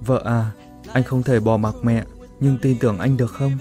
Vợ 0.00 0.22
à, 0.24 0.50
anh 0.92 1.04
không 1.04 1.22
thể 1.22 1.40
bỏ 1.40 1.56
mặc 1.56 1.74
mẹ, 1.82 2.04
nhưng 2.40 2.58
tin 2.62 2.78
tưởng 2.78 2.98
anh 2.98 3.16
được 3.16 3.30
không? 3.30 3.52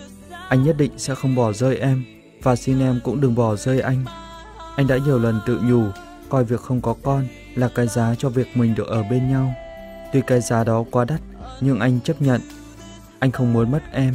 Anh 0.49 0.63
nhất 0.63 0.77
định 0.77 0.91
sẽ 0.97 1.15
không 1.15 1.35
bỏ 1.35 1.53
rơi 1.53 1.77
em, 1.77 2.03
và 2.43 2.55
xin 2.55 2.79
em 2.79 2.99
cũng 3.03 3.21
đừng 3.21 3.35
bỏ 3.35 3.55
rơi 3.55 3.79
anh. 3.79 4.05
Anh 4.75 4.87
đã 4.87 4.97
nhiều 4.97 5.19
lần 5.19 5.41
tự 5.45 5.59
nhủ, 5.63 5.83
coi 6.29 6.43
việc 6.43 6.61
không 6.61 6.81
có 6.81 6.95
con 7.03 7.27
là 7.55 7.69
cái 7.75 7.87
giá 7.87 8.15
cho 8.17 8.29
việc 8.29 8.47
mình 8.57 8.75
được 8.75 8.87
ở 8.87 9.03
bên 9.03 9.29
nhau. 9.29 9.53
Tuy 10.13 10.21
cái 10.27 10.41
giá 10.41 10.63
đó 10.63 10.85
quá 10.91 11.05
đắt, 11.05 11.21
nhưng 11.61 11.79
anh 11.79 11.99
chấp 12.01 12.21
nhận. 12.21 12.41
Anh 13.19 13.31
không 13.31 13.53
muốn 13.53 13.71
mất 13.71 13.81
em. 13.91 14.13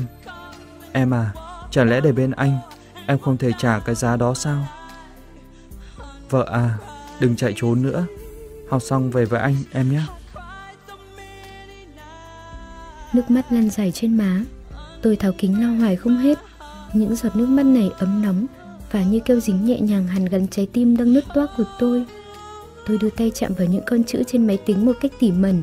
Em 0.97 1.15
à, 1.15 1.33
chẳng 1.71 1.91
lẽ 1.91 2.01
để 2.01 2.13
bên 2.13 2.31
anh, 2.31 2.59
em 3.07 3.19
không 3.19 3.37
thể 3.37 3.51
trả 3.59 3.79
cái 3.79 3.95
giá 3.95 4.17
đó 4.17 4.35
sao? 4.35 4.67
Vợ 6.31 6.49
à, 6.53 6.79
đừng 7.21 7.37
chạy 7.37 7.55
trốn 7.57 7.83
nữa. 7.83 8.07
Học 8.71 8.83
xong 8.83 9.11
về 9.11 9.25
với 9.25 9.41
anh 9.41 9.57
em 9.73 9.93
nhé. 9.93 10.01
Nước 13.13 13.31
mắt 13.31 13.53
lăn 13.53 13.71
dài 13.71 13.93
trên 13.93 14.17
má. 14.17 14.41
Tôi 15.03 15.17
tháo 15.17 15.33
kính 15.39 15.61
lau 15.61 15.75
hoài 15.75 15.97
không 15.97 16.17
hết. 16.17 16.39
Những 16.93 17.17
giọt 17.17 17.37
nước 17.37 17.47
mắt 17.47 17.67
này 17.67 17.91
ấm 17.99 18.23
nóng 18.23 18.47
và 18.93 19.03
như 19.03 19.21
keo 19.21 19.41
dính 19.41 19.65
nhẹ 19.65 19.81
nhàng 19.81 20.07
hàn 20.07 20.25
gắn 20.25 20.49
trái 20.49 20.69
tim 20.73 20.97
đang 20.97 21.13
nứt 21.13 21.25
toác 21.35 21.51
của 21.57 21.65
tôi. 21.79 22.05
Tôi 22.87 22.99
đưa 22.99 23.11
tay 23.11 23.33
chạm 23.35 23.55
vào 23.55 23.67
những 23.67 23.85
con 23.87 24.05
chữ 24.05 24.23
trên 24.27 24.47
máy 24.47 24.59
tính 24.67 24.87
một 24.87 24.97
cách 25.01 25.13
tỉ 25.21 25.33
mẩn, 25.33 25.63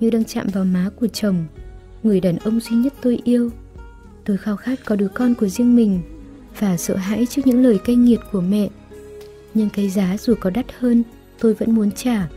như 0.00 0.10
đang 0.10 0.24
chạm 0.24 0.46
vào 0.46 0.64
má 0.64 0.90
của 1.00 1.06
chồng, 1.06 1.46
người 2.02 2.20
đàn 2.20 2.36
ông 2.36 2.60
duy 2.60 2.76
nhất 2.76 2.92
tôi 3.02 3.20
yêu. 3.24 3.50
Tôi 4.24 4.36
khao 4.36 4.56
khát 4.56 4.78
có 4.84 4.96
đứa 4.96 5.08
con 5.08 5.34
của 5.34 5.48
riêng 5.48 5.76
mình 5.76 6.02
và 6.58 6.76
sợ 6.76 6.96
hãi 6.96 7.26
trước 7.30 7.42
những 7.46 7.62
lời 7.62 7.78
cay 7.84 7.96
nghiệt 7.96 8.20
của 8.32 8.40
mẹ. 8.40 8.68
Nhưng 9.54 9.70
cái 9.70 9.88
giá 9.88 10.16
dù 10.20 10.34
có 10.40 10.50
đắt 10.50 10.66
hơn, 10.78 11.02
tôi 11.38 11.54
vẫn 11.54 11.74
muốn 11.74 11.90
trả 11.92 12.28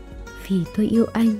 vì 0.48 0.56
tôi 0.76 0.86
yêu 0.86 1.06
anh. 1.12 1.38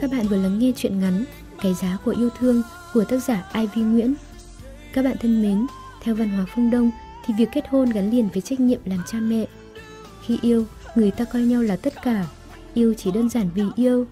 Các 0.00 0.10
bạn 0.10 0.28
vừa 0.28 0.36
lắng 0.36 0.58
nghe 0.58 0.72
chuyện 0.76 1.00
ngắn 1.00 1.24
Cái 1.62 1.74
giá 1.74 1.98
của 2.04 2.14
yêu 2.18 2.30
thương 2.38 2.62
của 2.94 3.04
tác 3.04 3.18
giả 3.18 3.50
Ivy 3.54 3.82
Nguyễn. 3.82 4.14
Các 4.94 5.04
bạn 5.04 5.16
thân 5.20 5.42
mến, 5.42 5.66
theo 6.00 6.14
văn 6.14 6.28
hóa 6.28 6.44
phương 6.54 6.70
Đông 6.70 6.90
thì 7.26 7.34
việc 7.38 7.48
kết 7.52 7.64
hôn 7.70 7.90
gắn 7.90 8.10
liền 8.10 8.28
với 8.28 8.42
trách 8.42 8.60
nhiệm 8.60 8.80
làm 8.84 8.98
cha 9.06 9.18
mẹ. 9.18 9.46
Khi 10.26 10.38
yêu, 10.42 10.64
người 10.94 11.10
ta 11.10 11.24
coi 11.24 11.42
nhau 11.42 11.62
là 11.62 11.76
tất 11.76 12.02
cả. 12.02 12.26
Yêu 12.74 12.94
chỉ 12.94 13.10
đơn 13.10 13.28
giản 13.28 13.48
vì 13.54 13.62
yêu, 13.76 14.06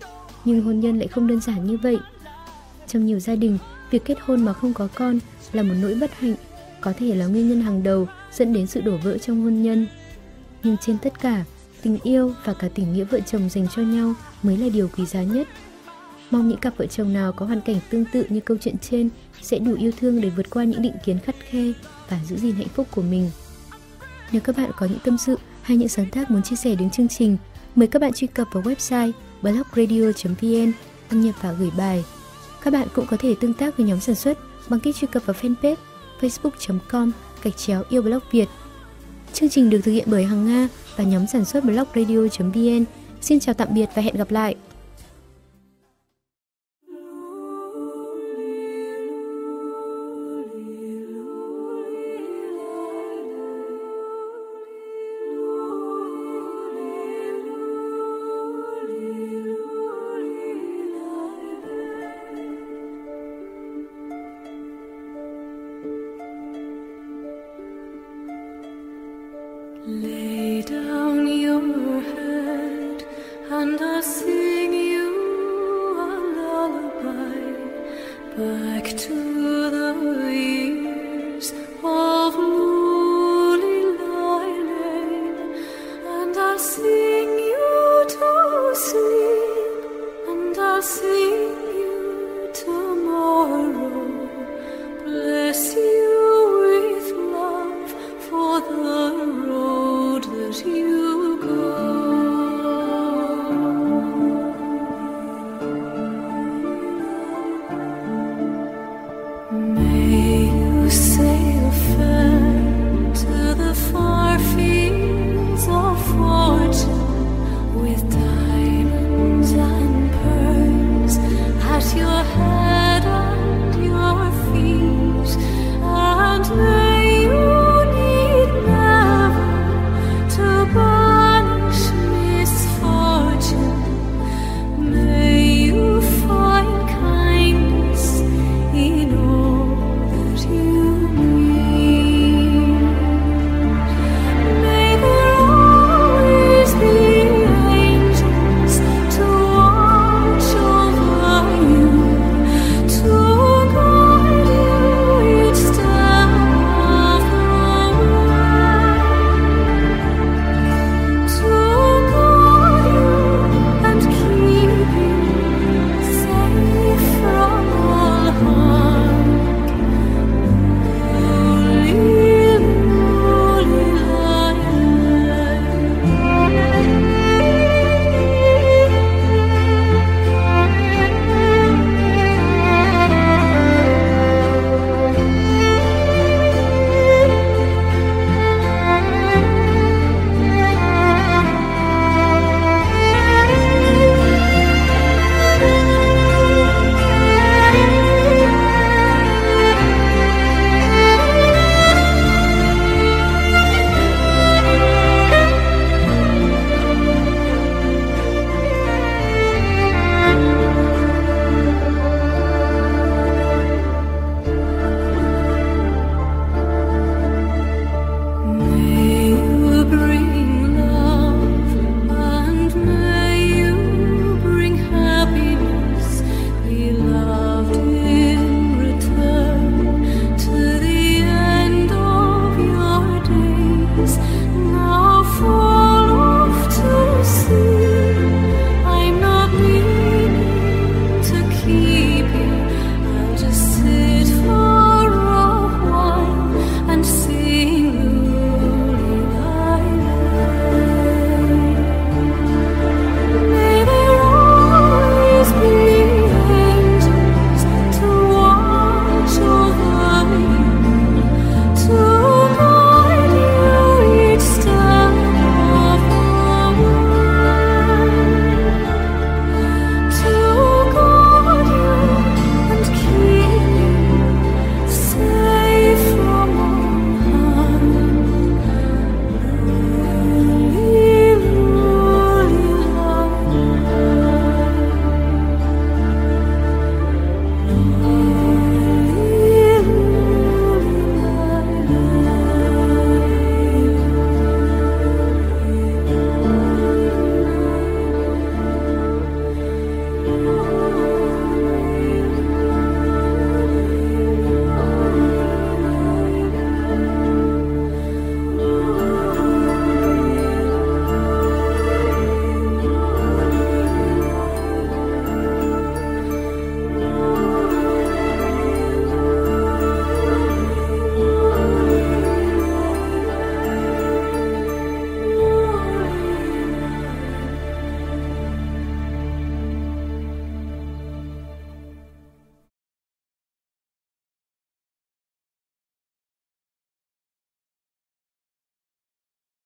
nhưng 0.45 0.63
hôn 0.63 0.81
nhân 0.81 0.99
lại 0.99 1.09
không 1.09 1.27
đơn 1.27 1.41
giản 1.41 1.67
như 1.67 1.77
vậy. 1.77 1.99
Trong 2.87 3.07
nhiều 3.07 3.21
gia 3.21 3.35
đình, 3.35 3.59
việc 3.91 4.05
kết 4.05 4.19
hôn 4.21 4.45
mà 4.45 4.53
không 4.53 4.75
có 4.75 4.89
con 4.95 5.19
là 5.53 5.63
một 5.63 5.75
nỗi 5.83 5.95
bất 5.95 6.19
hạnh, 6.19 6.35
có 6.81 6.93
thể 6.99 7.15
là 7.15 7.27
nguyên 7.27 7.49
nhân 7.49 7.61
hàng 7.61 7.83
đầu 7.83 8.09
dẫn 8.33 8.53
đến 8.53 8.67
sự 8.67 8.81
đổ 8.81 8.97
vỡ 8.97 9.19
trong 9.19 9.43
hôn 9.43 9.63
nhân. 9.63 9.87
Nhưng 10.63 10.77
trên 10.77 10.99
tất 10.99 11.21
cả, 11.21 11.45
tình 11.83 11.99
yêu 12.03 12.33
và 12.45 12.55
cả 12.55 12.69
tình 12.75 12.93
nghĩa 12.93 13.05
vợ 13.05 13.21
chồng 13.21 13.49
dành 13.49 13.67
cho 13.77 13.83
nhau 13.83 14.15
mới 14.43 14.57
là 14.57 14.69
điều 14.69 14.89
quý 14.97 15.07
giá 15.07 15.23
nhất. 15.23 15.49
Mong 16.33 16.49
những 16.49 16.59
cặp 16.59 16.77
vợ 16.77 16.87
chồng 16.87 17.13
nào 17.13 17.33
có 17.33 17.47
hoàn 17.47 17.61
cảnh 17.61 17.77
tương 17.91 18.05
tự 18.13 18.25
như 18.29 18.41
câu 18.41 18.57
chuyện 18.61 18.79
trên 18.79 19.09
sẽ 19.43 19.59
đủ 19.59 19.75
yêu 19.75 19.93
thương 20.01 20.21
để 20.21 20.31
vượt 20.31 20.51
qua 20.51 20.65
những 20.65 20.83
định 20.83 20.93
kiến 21.05 21.19
khắt 21.19 21.35
khe 21.51 21.73
và 22.09 22.19
giữ 22.29 22.37
gìn 22.37 22.55
hạnh 22.55 22.69
phúc 22.69 22.87
của 22.91 23.03
mình. 23.03 23.31
Nếu 24.33 24.41
các 24.41 24.57
bạn 24.57 24.71
có 24.77 24.87
những 24.87 24.99
tâm 25.05 25.19
sự 25.19 25.39
hay 25.63 25.77
những 25.77 25.89
sáng 25.89 26.11
tác 26.11 26.31
muốn 26.31 26.43
chia 26.43 26.57
sẻ 26.57 26.75
đến 26.75 26.91
chương 26.91 27.09
trình, 27.09 27.37
mời 27.75 27.89
các 27.89 28.03
bạn 28.03 28.13
truy 28.13 28.27
cập 28.27 28.49
vào 28.53 28.63
website 28.63 29.13
blogradio.vn, 29.43 30.73
đăng 31.11 31.21
nhập 31.21 31.35
và 31.43 31.53
gửi 31.53 31.71
bài. 31.79 32.05
Các 32.63 32.73
bạn 32.73 32.89
cũng 32.95 33.07
có 33.07 33.17
thể 33.17 33.35
tương 33.41 33.55
tác 33.55 33.77
với 33.77 33.87
nhóm 33.87 34.01
sản 34.01 34.15
xuất 34.15 34.39
bằng 34.69 34.81
cách 34.81 34.97
truy 34.97 35.09
cập 35.13 35.27
vào 35.27 35.37
fanpage 35.43 35.77
facebook.com 36.21 37.13
gạch 37.43 37.57
chéo 37.57 37.83
yêu 37.89 38.03
blog 38.03 38.23
Việt. 38.31 38.49
Chương 39.33 39.49
trình 39.49 39.71
được 39.71 39.81
thực 39.85 39.93
hiện 39.93 40.09
bởi 40.11 40.25
Hằng 40.25 40.47
Nga 40.47 40.69
và 40.97 41.05
nhóm 41.05 41.27
sản 41.27 41.45
xuất 41.45 41.65
blogradio.vn. 41.65 42.85
Xin 43.21 43.41
chào 43.41 43.55
tạm 43.55 43.69
biệt 43.75 43.89
và 43.95 44.03
hẹn 44.03 44.17
gặp 44.17 44.31
lại! 44.31 44.57